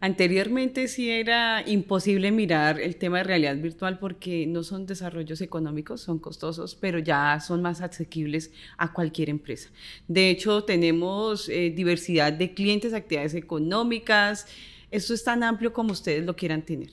Anteriormente 0.00 0.88
sí 0.88 1.10
era 1.10 1.62
imposible 1.64 2.32
mirar 2.32 2.80
el 2.80 2.96
tema 2.96 3.18
de 3.18 3.24
realidad 3.24 3.56
virtual 3.56 4.00
porque 4.00 4.46
no 4.46 4.64
son 4.64 4.84
desarrollos 4.84 5.40
económicos, 5.40 6.00
son 6.00 6.18
costosos, 6.18 6.74
pero 6.74 6.98
ya 6.98 7.38
son 7.40 7.62
más 7.62 7.80
asequibles 7.80 8.50
a 8.78 8.92
cualquier 8.92 9.30
empresa. 9.30 9.70
De 10.08 10.28
hecho, 10.28 10.64
tenemos 10.64 11.48
eh, 11.48 11.72
diversidad 11.74 12.32
de 12.32 12.52
clientes, 12.52 12.92
actividades 12.92 13.34
económicas. 13.34 14.48
Esto 14.90 15.14
es 15.14 15.24
tan 15.24 15.42
amplio 15.42 15.72
como 15.72 15.92
ustedes 15.92 16.24
lo 16.24 16.36
quieran 16.36 16.62
tener. 16.62 16.90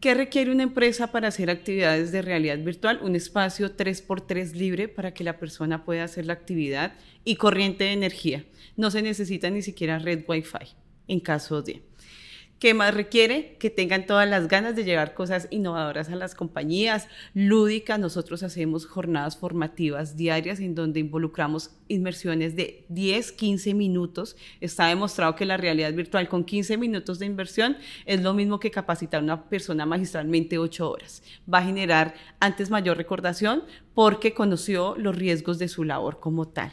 ¿Qué 0.00 0.14
requiere 0.14 0.52
una 0.52 0.62
empresa 0.62 1.10
para 1.10 1.28
hacer 1.28 1.48
actividades 1.48 2.12
de 2.12 2.20
realidad 2.20 2.58
virtual? 2.58 3.00
Un 3.02 3.16
espacio 3.16 3.76
3x3 3.76 4.52
libre 4.52 4.88
para 4.88 5.14
que 5.14 5.24
la 5.24 5.38
persona 5.38 5.84
pueda 5.84 6.04
hacer 6.04 6.26
la 6.26 6.34
actividad 6.34 6.92
y 7.24 7.36
corriente 7.36 7.84
de 7.84 7.92
energía. 7.92 8.44
No 8.76 8.90
se 8.90 9.00
necesita 9.00 9.48
ni 9.48 9.62
siquiera 9.62 9.98
red 9.98 10.24
Wi-Fi 10.28 10.76
en 11.08 11.20
caso 11.20 11.62
de. 11.62 11.82
¿Qué 12.58 12.72
más 12.72 12.94
requiere? 12.94 13.56
Que 13.58 13.68
tengan 13.68 14.06
todas 14.06 14.26
las 14.26 14.48
ganas 14.48 14.74
de 14.74 14.84
llevar 14.84 15.12
cosas 15.12 15.46
innovadoras 15.50 16.08
a 16.08 16.16
las 16.16 16.34
compañías, 16.34 17.06
lúdicas. 17.34 17.98
Nosotros 17.98 18.42
hacemos 18.42 18.86
jornadas 18.86 19.36
formativas 19.36 20.16
diarias 20.16 20.60
en 20.60 20.74
donde 20.74 21.00
involucramos 21.00 21.72
inversiones 21.88 22.56
de 22.56 22.86
10, 22.88 23.32
15 23.32 23.74
minutos. 23.74 24.36
Está 24.62 24.86
demostrado 24.86 25.36
que 25.36 25.44
la 25.44 25.58
realidad 25.58 25.92
virtual 25.92 26.30
con 26.30 26.44
15 26.44 26.78
minutos 26.78 27.18
de 27.18 27.26
inversión 27.26 27.76
es 28.06 28.22
lo 28.22 28.32
mismo 28.32 28.58
que 28.58 28.70
capacitar 28.70 29.20
a 29.20 29.24
una 29.24 29.50
persona 29.50 29.84
magistralmente 29.84 30.56
8 30.56 30.90
horas. 30.90 31.22
Va 31.52 31.58
a 31.58 31.64
generar 31.64 32.14
antes 32.40 32.70
mayor 32.70 32.96
recordación 32.96 33.64
porque 33.92 34.32
conoció 34.32 34.94
los 34.96 35.14
riesgos 35.14 35.58
de 35.58 35.68
su 35.68 35.84
labor 35.84 36.20
como 36.20 36.48
tal 36.48 36.72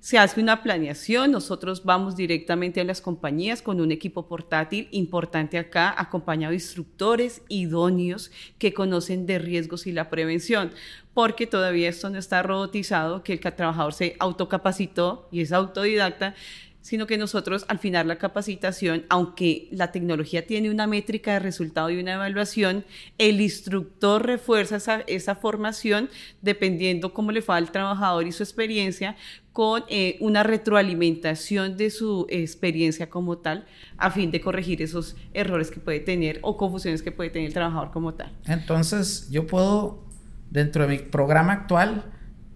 se 0.00 0.18
hace 0.18 0.40
una 0.40 0.62
planeación, 0.62 1.30
nosotros 1.30 1.84
vamos 1.84 2.16
directamente 2.16 2.80
a 2.80 2.84
las 2.84 3.02
compañías 3.02 3.60
con 3.60 3.82
un 3.82 3.92
equipo 3.92 4.26
portátil 4.26 4.88
importante 4.92 5.58
acá, 5.58 5.94
acompañado 5.96 6.50
de 6.50 6.56
instructores 6.56 7.42
idóneos 7.48 8.30
que 8.58 8.72
conocen 8.72 9.26
de 9.26 9.38
riesgos 9.38 9.86
y 9.86 9.92
la 9.92 10.08
prevención, 10.08 10.72
porque 11.12 11.46
todavía 11.46 11.90
esto 11.90 12.08
no 12.08 12.18
está 12.18 12.42
robotizado, 12.42 13.22
que 13.22 13.34
el 13.34 13.40
trabajador 13.40 13.92
se 13.92 14.16
autocapacitó 14.18 15.28
y 15.30 15.42
es 15.42 15.52
autodidacta, 15.52 16.34
sino 16.82 17.06
que 17.06 17.18
nosotros 17.18 17.64
al 17.68 17.78
final 17.78 18.08
la 18.08 18.16
capacitación, 18.16 19.04
aunque 19.08 19.68
la 19.70 19.92
tecnología 19.92 20.46
tiene 20.46 20.70
una 20.70 20.86
métrica 20.86 21.34
de 21.34 21.38
resultado 21.40 21.90
y 21.90 22.00
una 22.00 22.14
evaluación, 22.14 22.84
el 23.18 23.40
instructor 23.40 24.24
refuerza 24.26 24.76
esa, 24.76 25.00
esa 25.06 25.34
formación 25.34 26.08
dependiendo 26.42 27.12
cómo 27.12 27.32
le 27.32 27.42
fue 27.42 27.56
al 27.56 27.70
trabajador 27.70 28.26
y 28.26 28.32
su 28.32 28.42
experiencia, 28.42 29.16
con 29.52 29.82
eh, 29.88 30.16
una 30.20 30.42
retroalimentación 30.42 31.76
de 31.76 31.90
su 31.90 32.26
experiencia 32.30 33.10
como 33.10 33.38
tal, 33.38 33.66
a 33.98 34.10
fin 34.10 34.30
de 34.30 34.40
corregir 34.40 34.80
esos 34.80 35.16
errores 35.34 35.70
que 35.70 35.80
puede 35.80 36.00
tener 36.00 36.38
o 36.42 36.56
confusiones 36.56 37.02
que 37.02 37.12
puede 37.12 37.30
tener 37.30 37.48
el 37.48 37.54
trabajador 37.54 37.90
como 37.90 38.14
tal. 38.14 38.32
Entonces, 38.46 39.28
yo 39.30 39.46
puedo, 39.46 40.04
dentro 40.50 40.86
de 40.86 40.96
mi 40.96 40.98
programa 41.02 41.52
actual, 41.52 42.04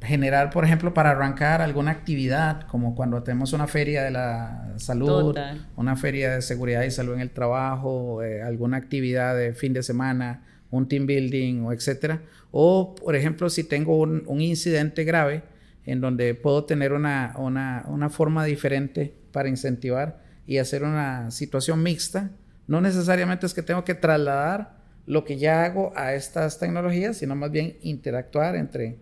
generar, 0.04 0.50
por 0.50 0.64
ejemplo, 0.64 0.94
para 0.94 1.10
arrancar 1.10 1.60
alguna 1.60 1.90
actividad, 1.90 2.66
como 2.68 2.94
cuando 2.94 3.22
tenemos 3.22 3.52
una 3.52 3.66
feria 3.66 4.02
de 4.02 4.10
la 4.10 4.74
salud, 4.76 5.36
una 5.76 5.96
feria 5.96 6.34
de 6.34 6.42
seguridad 6.42 6.82
y 6.82 6.90
salud 6.90 7.14
en 7.14 7.20
el 7.20 7.30
trabajo, 7.30 8.22
eh, 8.22 8.42
alguna 8.42 8.76
actividad 8.76 9.36
de 9.36 9.54
fin 9.54 9.72
de 9.72 9.82
semana, 9.82 10.44
un 10.70 10.88
team 10.88 11.06
building 11.06 11.62
o 11.62 11.72
etcétera. 11.72 12.22
O, 12.50 12.94
por 12.94 13.16
ejemplo, 13.16 13.50
si 13.50 13.64
tengo 13.64 13.98
un, 13.98 14.40
incidente 14.40 15.04
grave 15.04 15.42
en 15.86 16.00
donde 16.00 16.34
puedo 16.34 16.64
tener 16.64 16.92
una, 16.92 17.34
una, 17.36 17.84
una 17.88 18.10
forma 18.10 18.44
diferente 18.44 19.14
para 19.32 19.48
incentivar 19.48 20.22
y 20.46 20.58
hacer 20.58 20.82
una 20.82 21.30
situación 21.30 21.82
mixta, 21.82 22.30
no 22.66 22.80
necesariamente 22.80 23.46
es 23.46 23.54
que 23.54 23.62
tengo 23.62 23.84
que 23.84 23.94
trasladar 23.94 24.76
lo 25.06 25.24
que 25.24 25.36
ya 25.36 25.64
hago 25.64 25.92
a 25.96 26.14
estas 26.14 26.58
tecnologías, 26.58 27.18
sino 27.18 27.34
más 27.34 27.50
bien 27.50 27.76
interactuar 27.82 28.56
entre 28.56 28.98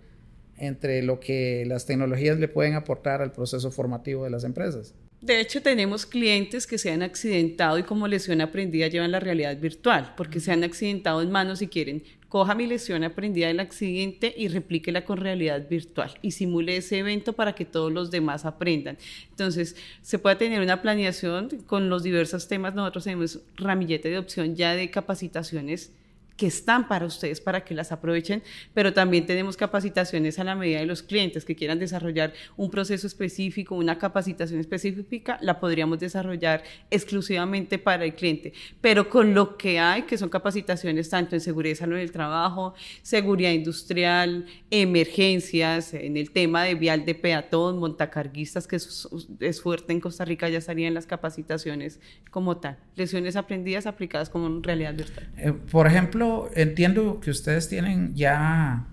entre 0.63 1.03
lo 1.03 1.19
que 1.19 1.65
las 1.67 1.87
tecnologías 1.87 2.39
le 2.39 2.47
pueden 2.47 2.75
aportar 2.75 3.21
al 3.21 3.33
proceso 3.33 3.73
formativo 3.73 4.23
de 4.23 4.31
las 4.31 4.45
empresas. 4.45 4.95
De 5.21 5.41
hecho, 5.41 5.61
tenemos 5.61 6.07
clientes 6.07 6.69
que 6.69 6.79
se 6.79 6.93
han 6.93 7.03
accidentado 7.03 7.79
y 7.79 7.83
como 7.83 8.07
lesión 8.07 8.41
aprendida 8.41 8.87
llevan 8.87 9.11
la 9.11 9.19
realidad 9.19 9.57
virtual, 9.57 10.15
porque 10.17 10.39
se 10.39 10.53
han 10.53 10.63
accidentado 10.63 11.21
en 11.21 11.33
manos 11.33 11.63
y 11.63 11.69
quieren, 11.69 12.05
coja 12.29 12.55
mi 12.55 12.67
lesión 12.69 13.03
aprendida 13.03 13.49
del 13.49 13.59
accidente 13.59 14.33
y 14.37 14.47
replíquela 14.47 15.05
con 15.05 15.19
realidad 15.19 15.69
virtual 15.69 16.15
y 16.23 16.31
simule 16.31 16.77
ese 16.77 16.99
evento 16.99 17.33
para 17.33 17.55
que 17.55 17.65
todos 17.65 17.93
los 17.93 18.13
demás 18.13 18.45
aprendan. 18.45 18.99
Entonces, 19.31 19.75
se 20.01 20.21
puede 20.21 20.37
tener 20.37 20.61
una 20.61 20.81
planeación 20.81 21.49
con 21.67 21.89
los 21.89 22.05
diversos 22.05 22.47
temas. 22.47 22.75
Nosotros 22.75 23.05
tenemos 23.05 23.41
ramillete 23.57 24.11
de 24.11 24.19
opción 24.19 24.55
ya 24.55 24.75
de 24.75 24.91
capacitaciones 24.91 25.91
que 26.37 26.47
están 26.47 26.89
para 26.89 27.07
ustedes 27.07 27.41
para 27.41 27.65
que 27.65 27.75
las 27.75 27.93
aprovechen, 27.93 28.43
pero 28.75 28.93
también 28.93 29.27
tenemos 29.27 29.57
capacitaciones 29.57 30.39
a 30.39 30.45
la 30.45 30.55
medida 30.55 30.81
de 30.81 30.87
los 30.87 31.03
clientes 31.03 31.45
que 31.45 31.57
quieran 31.57 31.79
desarrollar 31.79 32.33
un 32.57 32.71
proceso 32.71 33.07
específico, 33.07 33.75
una 33.75 33.99
capacitación 33.99 34.61
específica, 34.61 35.39
la 35.41 35.61
podríamos 35.61 35.99
desarrollar 35.99 36.63
exclusivamente 36.91 37.79
para 37.79 38.05
el 38.05 38.15
cliente, 38.15 38.53
pero 38.81 39.09
con 39.09 39.35
lo 39.35 39.57
que 39.57 39.79
hay, 39.79 40.03
que 40.03 40.19
son 40.19 40.29
capacitaciones 40.29 41.09
tanto 41.11 41.35
en 41.35 41.41
seguridad 41.41 41.77
salud 41.77 41.97
del 41.97 42.13
trabajo, 42.13 42.75
seguridad 43.03 43.51
industrial, 43.51 44.47
emergencias, 44.71 45.95
en 45.95 46.17
el 46.17 46.31
tema 46.31 46.65
de 46.65 46.75
vial 46.75 47.05
de 47.05 47.15
peatón, 47.15 47.79
montacarguistas, 47.79 48.67
que 48.67 48.77
es, 48.77 49.61
fuerte 49.63 49.93
en 49.93 50.01
Costa 50.01 50.25
Rica, 50.25 50.49
ya 50.49 50.59
estarían 50.59 50.95
las 50.95 51.07
capacitaciones 51.07 52.01
como 52.31 52.57
tal, 52.59 52.79
lesiones 52.97 53.37
aprendidas 53.37 53.87
aplicadas 53.87 54.31
como 54.31 54.61
realidad 54.61 54.95
virtual. 54.95 55.29
Eh, 55.37 55.53
por 55.53 55.87
ejemplo, 55.87 56.22
entiendo 56.55 57.21
que 57.21 57.31
ustedes 57.31 57.69
tienen 57.69 58.15
ya 58.15 58.87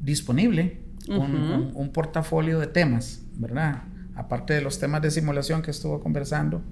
disponible 0.00 0.78
un, 1.08 1.90
portafolio 1.92 2.58
de 2.58 2.66
temas, 2.66 3.22
¿verdad? 3.36 3.82
Aparte 4.14 4.54
de 4.54 4.60
los 4.60 4.78
temas 4.78 5.02
de 5.02 5.10
simulación 5.10 5.62
que 5.62 5.70
estuvo 5.70 6.00
conversando 6.00 6.62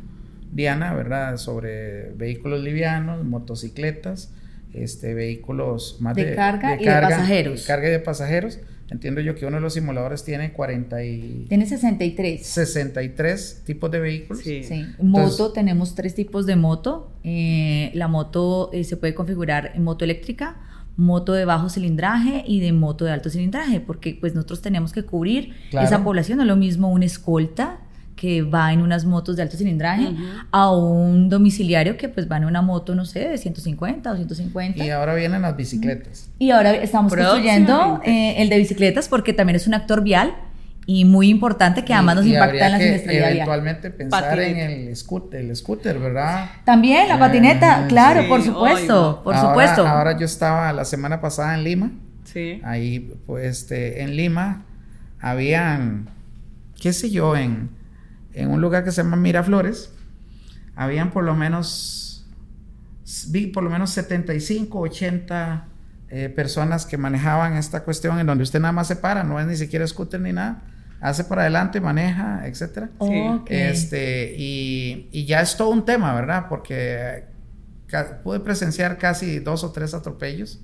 Diana, 0.52 0.94
¿verdad? 0.94 1.36
Sobre 1.36 2.12
vehículos 2.12 2.62
livianos, 2.62 3.24
motocicletas 3.24 4.32
este, 4.72 5.14
vehículos 5.14 5.98
más 6.00 6.14
de, 6.14 6.34
carga 6.34 6.76
y 6.80 6.84
de 6.84 6.90
pasajeros. 6.90 7.60
De 7.60 7.66
carga 7.66 7.88
y 7.88 7.90
de 7.90 7.98
pasajeros. 7.98 8.58
Entiendo 8.90 9.20
yo 9.20 9.34
que 9.34 9.46
uno 9.46 9.56
de 9.56 9.62
los 9.62 9.74
simuladores 9.74 10.24
tiene 10.24 10.52
40 10.52 11.04
y... 11.04 11.46
Tiene 11.48 11.66
63. 11.66 12.44
63 12.44 13.62
tipos 13.64 13.90
de 13.90 14.00
vehículos. 14.00 14.42
Sí. 14.42 14.62
moto, 15.00 15.52
tenemos 15.52 15.94
tres 15.94 16.14
tipos 16.14 16.46
de 16.46 16.56
moto. 16.56 17.12
Eh, 17.22 17.90
la 17.94 18.08
moto 18.08 18.70
eh, 18.72 18.84
se 18.84 18.96
puede 18.96 19.14
configurar 19.14 19.72
en 19.74 19.84
moto 19.84 20.04
eléctrica, 20.04 20.56
moto 20.96 21.32
de 21.32 21.44
bajo 21.44 21.68
cilindraje 21.68 22.42
y 22.46 22.60
de 22.60 22.72
moto 22.72 23.04
de 23.04 23.12
alto 23.12 23.30
cilindraje, 23.30 23.80
porque 23.80 24.16
pues 24.20 24.34
nosotros 24.34 24.60
tenemos 24.60 24.92
que 24.92 25.04
cubrir 25.04 25.54
esa 25.72 26.02
población. 26.02 26.38
No 26.38 26.44
es 26.44 26.48
lo 26.48 26.56
mismo 26.56 26.90
una 26.90 27.04
escolta 27.04 27.80
que 28.20 28.42
va 28.42 28.70
en 28.70 28.82
unas 28.82 29.06
motos 29.06 29.34
de 29.34 29.42
alto 29.42 29.56
cilindraje 29.56 30.14
a 30.50 30.70
un 30.76 31.30
domiciliario 31.30 31.96
que 31.96 32.10
pues 32.10 32.30
va 32.30 32.36
en 32.36 32.44
una 32.44 32.60
moto, 32.60 32.94
no 32.94 33.06
sé, 33.06 33.20
de 33.20 33.38
150 33.38 34.12
o 34.12 34.14
150. 34.14 34.84
Y 34.84 34.90
ahora 34.90 35.14
vienen 35.14 35.40
las 35.40 35.56
bicicletas. 35.56 36.28
Y 36.38 36.50
ahora 36.50 36.74
estamos 36.74 37.14
construyendo 37.14 38.02
eh, 38.04 38.34
el 38.42 38.50
de 38.50 38.58
bicicletas 38.58 39.08
porque 39.08 39.32
también 39.32 39.56
es 39.56 39.66
un 39.66 39.72
actor 39.72 40.02
vial 40.02 40.34
y 40.84 41.06
muy 41.06 41.30
importante 41.30 41.82
que 41.82 41.94
además 41.94 42.16
nos 42.16 42.26
impacta 42.26 42.66
en 42.66 42.72
la 42.72 42.78
siniestralidad 42.78 43.30
eventualmente 43.30 43.90
pensar 43.90 44.38
en 44.38 44.58
el 44.58 44.94
scooter, 44.94 45.40
el 45.40 45.56
scooter, 45.56 45.98
¿verdad? 45.98 46.50
También 46.66 47.08
la 47.08 47.18
patineta, 47.18 47.84
eh, 47.84 47.88
claro, 47.88 48.28
por 48.28 48.42
supuesto, 48.42 49.22
por 49.24 49.34
supuesto. 49.34 49.86
Ahora 49.86 50.18
yo 50.18 50.26
estaba 50.26 50.74
la 50.74 50.84
semana 50.84 51.22
pasada 51.22 51.54
en 51.54 51.64
Lima. 51.64 51.90
Sí. 52.24 52.60
Ahí, 52.64 53.14
pues, 53.24 53.46
este, 53.46 54.02
en 54.02 54.14
Lima 54.14 54.66
habían, 55.20 56.10
qué 56.78 56.92
sé 56.92 57.10
yo, 57.10 57.34
en 57.34 57.79
en 58.34 58.50
un 58.50 58.60
lugar 58.60 58.84
que 58.84 58.92
se 58.92 59.02
llama 59.02 59.16
Miraflores, 59.16 59.92
habían 60.76 61.10
por 61.10 61.24
lo 61.24 61.34
menos, 61.34 62.26
vi 63.28 63.48
por 63.48 63.62
lo 63.62 63.70
menos 63.70 63.90
75, 63.90 64.78
80 64.78 65.68
eh, 66.08 66.28
personas 66.28 66.86
que 66.86 66.96
manejaban 66.96 67.56
esta 67.56 67.84
cuestión 67.84 68.18
en 68.18 68.26
donde 68.26 68.42
usted 68.42 68.60
nada 68.60 68.72
más 68.72 68.88
se 68.88 68.96
para, 68.96 69.24
no 69.24 69.38
es 69.38 69.46
ni 69.46 69.56
siquiera 69.56 69.86
scooter 69.86 70.20
ni 70.20 70.32
nada, 70.32 70.62
hace 71.00 71.24
para 71.24 71.42
adelante, 71.42 71.80
maneja, 71.80 72.46
etc. 72.46 72.88
Este, 73.46 74.34
y, 74.36 75.08
y, 75.12 75.24
ya 75.24 75.40
es 75.40 75.56
todo 75.56 75.70
un 75.70 75.84
tema, 75.84 76.14
¿verdad? 76.14 76.46
Porque 76.48 77.24
pude 78.22 78.40
presenciar 78.40 78.98
casi 78.98 79.38
dos 79.38 79.64
o 79.64 79.72
tres 79.72 79.94
atropellos. 79.94 80.60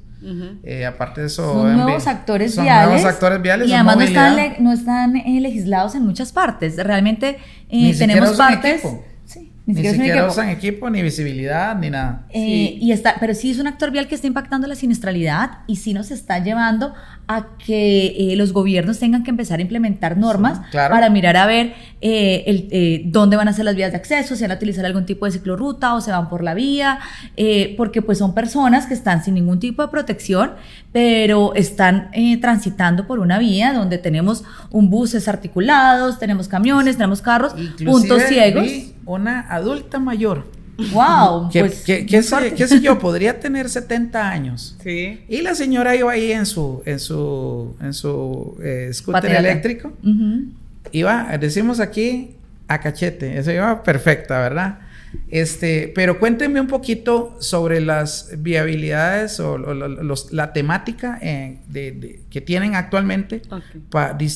Eh, 0.63 0.87
aparte 0.87 1.21
de 1.21 1.27
eso, 1.27 1.53
son 1.53 1.77
nuevos 1.77 2.07
actores 2.07 2.61
viales. 2.61 2.89
Nuevos 2.89 3.05
actores 3.05 3.43
viales. 3.43 3.69
Y 3.69 3.73
además 3.73 3.97
no 3.97 4.03
están, 4.03 4.37
no 4.61 4.73
están 4.73 5.17
eh, 5.17 5.41
legislados 5.41 5.95
en 5.95 6.03
muchas 6.03 6.33
partes. 6.33 6.77
Realmente 6.77 7.39
eh, 7.69 7.95
tenemos 7.97 8.37
partes. 8.37 8.83
Ni, 9.67 9.75
siquiera, 9.85 10.29
usan 10.29 10.49
equipo, 10.49 10.89
ni 10.91 11.03
visibilidad, 11.03 11.77
ni 11.77 11.91
nada. 11.91 12.25
Eh, 12.31 12.79
y 12.81 12.93
está, 12.93 13.17
pero 13.19 13.35
sí 13.35 13.51
es 13.51 13.59
un 13.59 13.67
actor 13.67 13.91
vial 13.91 14.07
que 14.07 14.15
está 14.15 14.29
impactando 14.29 14.69
la 14.69 14.77
siniestralidad 14.77 15.59
y 15.67 15.75
sí 15.75 15.93
nos 15.93 16.13
está 16.13 16.39
llevando 16.39 16.95
a 17.27 17.49
que 17.59 18.15
eh, 18.17 18.37
los 18.37 18.53
gobiernos 18.53 19.01
tengan 19.01 19.25
que 19.25 19.31
empezar 19.31 19.59
a 19.59 19.63
implementar 19.63 20.19
normas 20.19 20.61
para 20.71 21.11
mirar 21.11 21.37
a 21.37 21.47
ver 21.47 21.75
eh, 22.01 22.45
el, 22.71 23.11
dónde 23.11 23.37
van 23.37 23.49
a 23.49 23.53
ser 23.53 23.65
las 23.65 23.75
vías 23.75 23.91
de 23.91 23.97
acceso, 23.97 24.37
si 24.37 24.43
van 24.43 24.53
a 24.53 24.55
utilizar 24.55 24.87
algún 24.87 25.05
tipo 25.05 25.27
de 25.27 25.33
ciclorruta 25.33 25.95
o 25.95 26.01
se 26.01 26.13
van 26.13 26.29
por 26.29 26.45
la 26.45 26.55
vía, 26.55 27.01
porque 27.77 28.03
pues 28.03 28.19
son 28.19 28.35
personas 28.35 28.87
que 28.87 28.95
están 28.95 29.25
sin 29.25 29.35
ningún 29.35 29.59
tipo 29.59 29.83
de 29.83 29.89
protección, 29.89 30.53
pero 30.93 31.57
están 31.57 32.13
transitando 32.41 33.09
por 33.09 33.19
una 33.19 33.41
vía 33.41 33.73
donde 33.73 33.99
tenemos 33.99 34.45
un 34.71 34.91
buses 34.91 35.27
articulados, 35.27 36.21
tenemos 36.21 36.47
camiones, 36.47 36.97
tenemos 36.97 37.21
carros, 37.21 37.53
puntos 37.85 38.23
ciegos 38.29 38.93
una 39.07 39.41
adulta 39.49 39.99
mayor. 39.99 40.45
Wow, 40.93 41.49
que, 41.51 41.61
pues, 41.61 41.85
qué 41.85 42.23
sé 42.23 42.81
yo, 42.81 42.99
podría 42.99 43.41
tener 43.41 43.71
70 43.71 44.29
años. 44.29 44.77
Sí. 44.83 45.25
Y 45.27 45.41
la 45.41 45.55
señora 45.55 45.97
iba 45.97 46.13
ahí 46.13 46.33
en 46.33 46.45
su, 46.45 46.83
en 46.85 47.01
su, 47.01 47.75
en 47.81 47.95
su 47.95 48.59
eh, 48.63 48.91
scooter 48.93 49.33
eléctrico. 49.33 49.93
Iba, 50.93 51.37
decimos 51.39 51.81
aquí, 51.81 52.35
a 52.69 52.81
cachete. 52.81 53.39
Eso 53.39 53.53
iba 53.53 53.83
perfecta, 53.83 54.39
¿verdad? 54.41 54.81
Este, 55.29 55.91
pero 55.95 56.19
cuéntenme 56.19 56.61
un 56.61 56.67
poquito 56.67 57.37
sobre 57.41 57.81
las 57.81 58.31
viabilidades 58.39 59.41
o, 59.41 59.57
la 59.57 60.53
temática 60.53 61.19
eh, 61.23 61.59
que 62.31 62.41
tienen 62.41 62.75
actualmente 62.75 63.41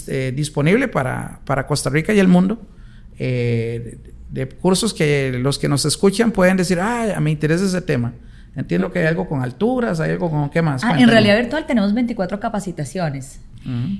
eh, 0.09 0.33
disponible 0.35 0.89
para, 0.89 1.41
para, 1.45 1.67
Costa 1.67 1.91
Rica 1.91 2.13
y 2.13 2.19
el 2.19 2.29
mundo. 2.29 2.67
Eh, 3.19 3.99
de 4.31 4.49
cursos 4.49 4.95
que 4.95 5.39
los 5.39 5.59
que 5.59 5.69
nos 5.69 5.85
escuchan 5.85 6.31
pueden 6.31 6.57
decir, 6.57 6.79
ah, 6.81 7.19
me 7.21 7.31
interesa 7.31 7.65
ese 7.65 7.81
tema. 7.83 8.15
Entiendo 8.57 8.91
que 8.91 8.99
hay 8.99 9.07
algo 9.07 9.29
con 9.29 9.43
alturas, 9.43 10.01
hay 10.01 10.11
algo 10.11 10.31
con 10.31 10.51
qué 10.51 10.61
más. 10.61 10.83
Ah, 10.85 11.01
en 11.01 11.09
realidad 11.09 11.37
virtual 11.39 11.67
tenemos 11.67 11.95
24 11.95 12.41
capacitaciones. 12.41 13.41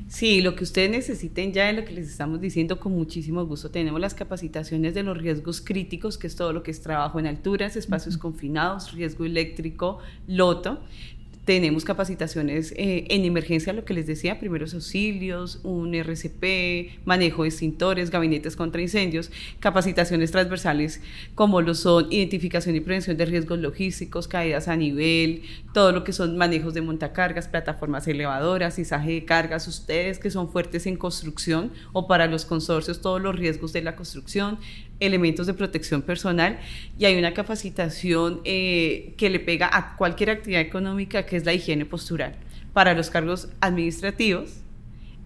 Sí, 0.09 0.41
lo 0.41 0.57
que 0.57 0.65
ustedes 0.65 0.91
necesiten 0.91 1.53
ya 1.53 1.69
es 1.69 1.77
lo 1.77 1.85
que 1.85 1.93
les 1.93 2.09
estamos 2.09 2.41
diciendo 2.41 2.81
con 2.81 2.93
muchísimo 2.93 3.45
gusto. 3.45 3.71
Tenemos 3.71 4.01
las 4.01 4.15
capacitaciones 4.15 4.95
de 4.95 5.03
los 5.03 5.19
riesgos 5.19 5.61
críticos, 5.61 6.17
que 6.17 6.29
es 6.29 6.35
todo 6.35 6.55
lo 6.55 6.63
que 6.63 6.71
es 6.71 6.81
trabajo 6.81 7.21
en 7.21 7.27
alturas, 7.27 7.77
espacios 7.77 8.17
confinados, 8.17 8.93
riesgo 8.93 9.27
eléctrico, 9.27 9.99
loto 10.27 10.81
tenemos 11.51 11.85
capacitaciones 11.85 12.73
eh, 12.77 13.07
en 13.09 13.25
emergencia, 13.25 13.73
lo 13.73 13.85
que 13.85 13.93
les 13.93 14.07
decía, 14.07 14.39
primeros 14.39 14.73
auxilios, 14.73 15.59
un 15.65 15.97
RCP, 15.97 17.05
manejo 17.05 17.43
de 17.43 17.49
extintores, 17.49 18.13
gabinetes 18.13 18.55
contra 18.55 18.81
incendios, 18.81 19.33
capacitaciones 19.59 20.31
transversales 20.31 21.01
como 21.35 21.61
lo 21.61 21.75
son 21.75 22.07
identificación 22.13 22.77
y 22.77 22.81
prevención 22.81 23.17
de 23.17 23.25
riesgos 23.25 23.59
logísticos, 23.59 24.29
caídas 24.29 24.69
a 24.69 24.77
nivel, 24.77 25.43
todo 25.75 25.91
lo 25.91 26.05
que 26.05 26.13
son 26.13 26.37
manejos 26.37 26.73
de 26.73 26.83
montacargas, 26.83 27.49
plataformas 27.49 28.07
elevadoras, 28.07 28.79
izaje 28.79 29.11
de 29.11 29.25
cargas, 29.25 29.67
ustedes 29.67 30.21
que 30.21 30.31
son 30.31 30.53
fuertes 30.53 30.87
en 30.87 30.95
construcción 30.95 31.73
o 31.93 32.07
para 32.07 32.29
los 32.29 32.45
consorcios 32.45 33.01
todos 33.01 33.21
los 33.21 33.35
riesgos 33.35 33.73
de 33.73 33.83
la 33.83 33.97
construcción, 33.97 34.61
elementos 35.01 35.47
de 35.47 35.55
protección 35.55 36.03
personal 36.03 36.59
y 36.99 37.07
hay 37.07 37.19
una 37.19 37.33
capacitación 37.35 38.41
eh, 38.45 39.15
que 39.17 39.31
le 39.31 39.41
pega 39.41 39.69
a 39.73 39.97
cualquier 39.97 40.31
actividad 40.31 40.61
económica 40.61 41.25
que 41.25 41.37
es 41.37 41.45
la 41.45 41.55
higiene 41.55 41.87
postural 41.87 42.35
para 42.75 42.95
los 42.95 43.11
cargos 43.11 43.49
administrativos 43.61 44.51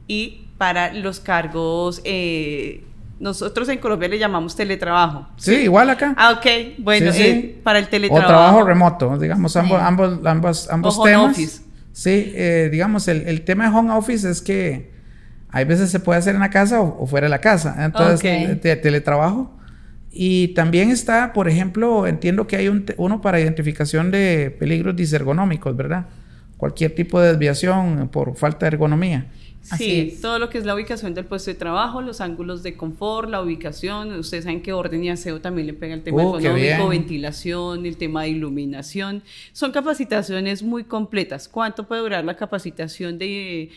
y 0.07 0.47
para 0.57 0.95
los 0.95 1.21
cargos 1.21 2.01
eh, 2.05 2.85
nosotros 3.19 3.69
en 3.69 3.79
Colombia 3.79 4.09
le 4.09 4.19
llamamos 4.19 4.57
teletrabajo. 4.57 5.29
Sí, 5.37 5.55
igual 5.55 5.89
acá. 5.89 6.15
Ah, 6.17 6.33
ok. 6.33 6.79
Bueno, 6.79 7.11
eh, 7.15 7.61
para 7.63 7.79
el 7.79 7.89
teletrabajo. 7.89 8.27
O 8.27 8.29
trabajo 8.29 8.65
remoto, 8.65 9.19
digamos, 9.19 9.57
ambos, 9.57 9.81
ambos, 9.81 10.19
ambos, 10.27 10.71
ambos 10.71 11.03
temas. 11.03 11.33
Office. 11.33 11.63
Sí, 11.93 12.35
digamos, 12.71 13.07
el, 13.07 13.23
el, 13.29 13.43
tema 13.43 13.71
de 13.71 13.77
home 13.77 13.93
office 13.93 14.29
es 14.29 14.43
que 14.43 14.91
hay 15.49 15.65
veces 15.65 15.91
se 15.91 16.01
puede 16.01 16.19
hacer 16.19 16.35
en 16.35 16.41
la 16.41 16.51
casa 16.51 16.81
o, 16.81 17.07
fuera 17.07 17.27
de 17.27 17.31
la 17.31 17.41
casa. 17.41 17.77
Entonces, 17.85 18.61
teletrabajo 18.61 19.53
y 20.17 20.49
también 20.49 20.91
está, 20.91 21.33
por 21.33 21.49
ejemplo, 21.49 22.07
entiendo 22.07 22.47
que 22.47 22.55
hay 22.55 22.69
un 22.69 22.87
uno 22.99 23.21
para 23.21 23.41
identificación 23.41 24.13
de 24.13 24.55
peligros 24.57 24.95
disergonómicos, 24.95 25.77
¿verdad? 25.77 26.07
Cualquier 26.57 26.95
tipo 26.95 27.21
de 27.21 27.33
desviación 27.33 28.09
por 28.13 28.37
falta 28.37 28.67
de 28.67 28.75
ergonomía. 28.75 29.27
sí, 29.77 30.17
todo 30.23 30.39
lo 30.39 30.51
que 30.51 30.59
es 30.59 30.67
la 30.67 30.75
ubicación 30.77 31.15
del 31.15 31.25
puesto 31.25 31.51
de 31.51 31.57
trabajo, 31.57 32.01
los 32.01 32.21
ángulos 32.21 32.63
de 32.63 32.77
confort, 32.77 33.29
la 33.29 33.43
ubicación. 33.43 34.13
Ustedes 34.13 34.45
saben 34.45 34.63
que 34.63 34.73
orden 34.73 35.03
y 35.03 35.11
aseo 35.11 35.41
también 35.41 35.67
le 35.67 35.75
pega 35.75 35.95
el 35.95 36.05
tema 36.05 36.23
uh, 36.23 36.39
económico, 36.39 36.89
ventilación, 36.89 37.85
el 37.85 37.97
tema 37.97 38.23
de 38.23 38.29
iluminación. 38.29 39.23
Son 39.53 39.73
capacitaciones 39.73 40.63
muy 40.63 40.85
completas. 40.85 41.49
¿Cuánto 41.49 41.89
puede 41.89 42.03
durar 42.03 42.25
la 42.25 42.37
capacitación 42.37 43.19
de 43.19 43.71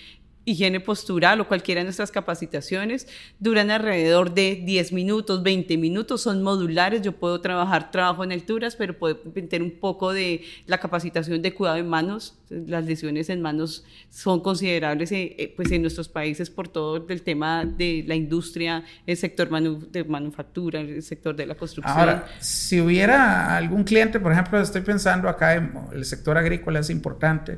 higiene 0.48 0.80
postural 0.80 1.42
o 1.42 1.48
cualquiera 1.48 1.82
de 1.82 1.84
nuestras 1.84 2.10
capacitaciones 2.10 3.06
duran 3.38 3.70
alrededor 3.70 4.34
de 4.34 4.64
10 4.66 4.94
minutos, 4.94 5.44
20 5.44 5.78
minutos, 5.78 6.22
son 6.22 6.42
modulares, 6.42 7.02
yo 7.02 7.12
puedo 7.12 7.42
trabajar 7.42 7.92
trabajo 7.92 8.24
en 8.24 8.32
alturas, 8.32 8.78
pero 8.78 8.98
puedo 8.98 9.20
meter 9.36 9.62
un 9.62 9.72
poco 9.72 10.14
de 10.14 10.44
la 10.66 10.78
capacitación 10.78 11.42
de 11.42 11.54
cuidado 11.54 11.78
en 11.78 11.90
manos, 11.90 12.40
las 12.50 12.86
lesiones 12.86 13.30
en 13.30 13.42
manos 13.42 13.84
son 14.10 14.40
considerables 14.40 15.12
eh, 15.12 15.36
eh, 15.38 15.54
pues 15.54 15.70
en 15.70 15.82
nuestros 15.82 16.08
países 16.08 16.50
por 16.50 16.70
todo 16.70 17.06
el 17.10 17.22
tema 17.24 17.66
de 17.66 18.06
la 18.08 18.16
industria, 18.16 18.86
el 19.06 19.18
sector 19.18 19.50
de 19.92 20.04
manufactura, 20.06 20.80
el 20.80 21.04
sector 21.04 21.36
de 21.36 21.46
la 21.46 21.56
construcción. 21.56 22.00
Ahora, 22.00 22.26
si 22.40 22.80
hubiera 22.80 23.58
algún 23.58 23.84
cliente, 23.84 24.18
por 24.22 24.32
ejemplo, 24.32 24.62
estoy 24.62 24.82
pensando 24.82 25.28
acá 25.28 25.56
en 25.56 25.74
el 25.92 26.06
sector 26.06 26.38
agrícola 26.38 26.80
es 26.80 26.90
importante, 26.90 27.58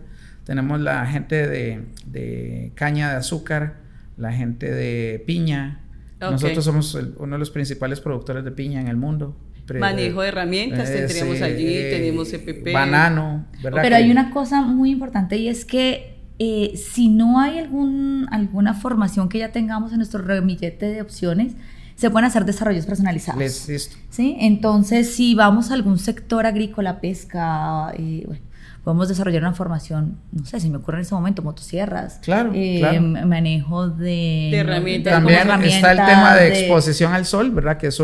tenemos 0.49 0.81
la 0.81 1.05
gente 1.05 1.47
de, 1.47 2.71
caña 2.73 3.12
de 3.12 3.17
azúcar, 3.17 3.75
la 4.17 4.33
gente 4.33 4.71
de 4.71 5.23
piña. 5.27 5.81
Nosotros 6.19 6.65
somos 6.65 6.95
uno 6.95 7.35
de 7.35 7.38
los 7.38 7.51
principales 7.51 8.01
productores 8.01 8.43
de 8.43 8.49
piña 8.49 8.81
en 8.81 8.88
el 8.88 8.97
mundo. 8.97 9.38
Manejo 9.79 10.23
de 10.23 10.29
herramientas, 10.29 10.91
tendremos 10.91 11.43
allí, 11.43 11.75
tenemos 11.91 12.33
EPP. 12.33 12.73
Banano, 12.73 13.45
¿verdad? 13.62 13.83
Pero 13.83 13.95
hay 13.97 14.09
una 14.09 14.31
cosa 14.31 14.63
muy 14.63 14.89
importante 14.89 15.38
y 15.38 15.49
es 15.49 15.65
que 15.65 16.15
eh, 16.39 16.73
si 16.75 17.09
no 17.09 17.39
hay 17.39 17.59
algún, 17.59 18.27
alguna 18.31 18.73
formación 18.73 19.29
que 19.29 19.38
ya 19.38 19.51
tengamos 19.51 19.91
en 19.91 19.97
nuestro 19.97 20.23
remillete 20.23 20.88
de 20.88 21.03
opciones, 21.03 21.53
se 21.93 22.09
pueden 22.09 22.25
hacer 22.25 22.45
desarrollos 22.45 22.88
personalizados. 22.88 23.69
¿Sí? 24.09 24.35
Entonces, 24.39 25.13
si 25.13 25.35
vamos 25.35 25.69
a 25.69 25.75
algún 25.75 25.99
sector 25.99 26.47
agrícola, 26.47 27.01
pesca, 27.01 27.93
eh, 27.95 28.23
bueno, 28.25 28.48
podemos 28.83 29.09
desarrollar 29.09 29.41
una 29.41 29.53
formación, 29.53 30.17
no 30.31 30.45
sé, 30.45 30.59
si 30.59 30.69
me 30.69 30.77
ocurre 30.77 30.97
en 30.97 31.01
este 31.01 31.15
momento, 31.15 31.41
motosierras, 31.41 32.19
claro, 32.23 32.51
eh, 32.53 32.99
manejo 32.99 33.89
de, 33.89 34.55
herramientas. 34.55 35.13
También 35.13 35.49
está 35.63 35.91
el 35.91 35.97
tema 35.97 36.35
de, 36.35 36.47
exposición 36.47 37.13
al 37.13 37.25
sol, 37.25 37.51
¿verdad? 37.51 37.77
Que 37.77 37.87
es 37.87 37.97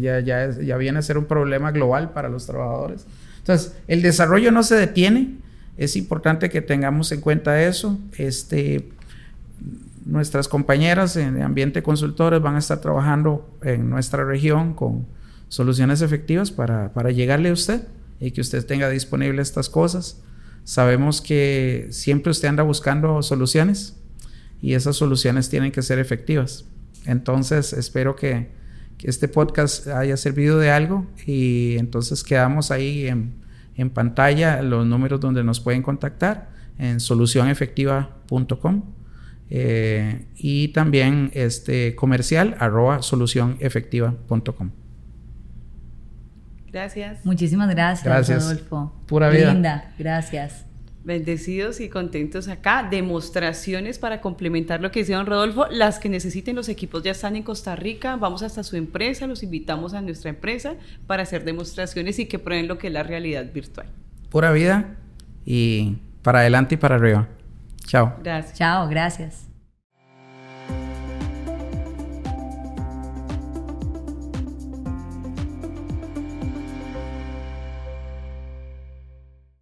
ya, 0.00 0.20
ya, 0.20 0.50
ya 0.50 0.76
viene 0.76 0.98
a 0.98 1.02
ser 1.02 1.18
un 1.18 1.26
problema 1.26 1.70
global 1.70 2.10
para 2.10 2.28
los 2.28 2.46
trabajadores. 2.46 3.06
Entonces, 3.38 3.76
el 3.86 4.02
desarrollo 4.02 4.50
no 4.50 4.62
se 4.62 4.74
detiene, 4.74 5.36
es 5.76 5.96
importante 5.96 6.50
que 6.50 6.62
tengamos 6.62 7.12
en 7.12 7.20
cuenta 7.20 7.62
eso. 7.62 7.98
Este, 8.16 8.88
nuestras 10.04 10.48
compañeras 10.48 11.16
en 11.16 11.40
ambiente 11.42 11.82
consultores 11.82 12.40
van 12.40 12.56
a 12.56 12.58
estar 12.58 12.80
trabajando 12.80 13.48
en 13.62 13.88
nuestra 13.88 14.24
región 14.24 14.74
con 14.74 15.06
soluciones 15.48 16.02
efectivas 16.02 16.50
para, 16.50 16.92
para 16.92 17.10
llegarle 17.10 17.50
a 17.50 17.52
usted 17.52 17.82
y 18.20 18.30
que 18.30 18.40
usted 18.40 18.64
tenga 18.66 18.88
disponible 18.88 19.42
estas 19.42 19.68
cosas. 19.68 20.22
Sabemos 20.64 21.20
que 21.20 21.88
siempre 21.90 22.30
usted 22.30 22.48
anda 22.48 22.62
buscando 22.62 23.22
soluciones 23.22 23.96
y 24.60 24.74
esas 24.74 24.96
soluciones 24.96 25.48
tienen 25.48 25.72
que 25.72 25.82
ser 25.82 25.98
efectivas. 25.98 26.64
Entonces, 27.04 27.72
espero 27.72 28.16
que, 28.16 28.54
este 29.02 29.28
podcast 29.28 29.86
haya 29.88 30.16
servido 30.16 30.58
de 30.58 30.70
algo 30.70 31.06
y 31.26 31.76
entonces 31.78 32.24
quedamos 32.24 32.70
ahí 32.70 33.06
en, 33.06 33.34
en 33.76 33.90
pantalla 33.90 34.62
los 34.62 34.86
números 34.86 35.20
donde 35.20 35.44
nos 35.44 35.60
pueden 35.60 35.82
contactar 35.82 36.50
en 36.78 36.98
solucionefectiva.com 36.98 38.82
eh, 39.48 40.26
y 40.36 40.68
también 40.68 41.30
este 41.34 41.94
comercial 41.94 42.56
arroba 42.58 43.02
solucionefectiva.com. 43.02 44.85
Gracias. 46.76 47.24
Muchísimas 47.24 47.70
gracias, 47.70 48.04
gracias. 48.04 48.42
Rodolfo. 48.44 48.92
Pura 49.06 49.30
vida. 49.30 49.50
Linda, 49.50 49.94
gracias. 49.98 50.66
Bendecidos 51.04 51.80
y 51.80 51.88
contentos 51.88 52.48
acá. 52.48 52.86
Demostraciones 52.90 53.98
para 53.98 54.20
complementar 54.20 54.82
lo 54.82 54.90
que 54.90 55.00
hicieron 55.00 55.24
Rodolfo. 55.24 55.68
Las 55.70 55.98
que 55.98 56.10
necesiten 56.10 56.54
los 56.54 56.68
equipos 56.68 57.02
ya 57.02 57.12
están 57.12 57.34
en 57.34 57.44
Costa 57.44 57.76
Rica. 57.76 58.16
Vamos 58.16 58.42
hasta 58.42 58.62
su 58.62 58.76
empresa, 58.76 59.26
los 59.26 59.42
invitamos 59.42 59.94
a 59.94 60.02
nuestra 60.02 60.28
empresa 60.28 60.74
para 61.06 61.22
hacer 61.22 61.44
demostraciones 61.44 62.18
y 62.18 62.26
que 62.26 62.38
prueben 62.38 62.68
lo 62.68 62.76
que 62.76 62.88
es 62.88 62.92
la 62.92 63.02
realidad 63.02 63.50
virtual. 63.54 63.86
Pura 64.28 64.52
vida 64.52 64.96
y 65.46 65.96
para 66.20 66.40
adelante 66.40 66.74
y 66.74 66.78
para 66.78 66.96
arriba. 66.96 67.26
Chao. 67.86 68.16
Gracias. 68.22 68.58
Chao, 68.58 68.86
gracias. 68.86 69.45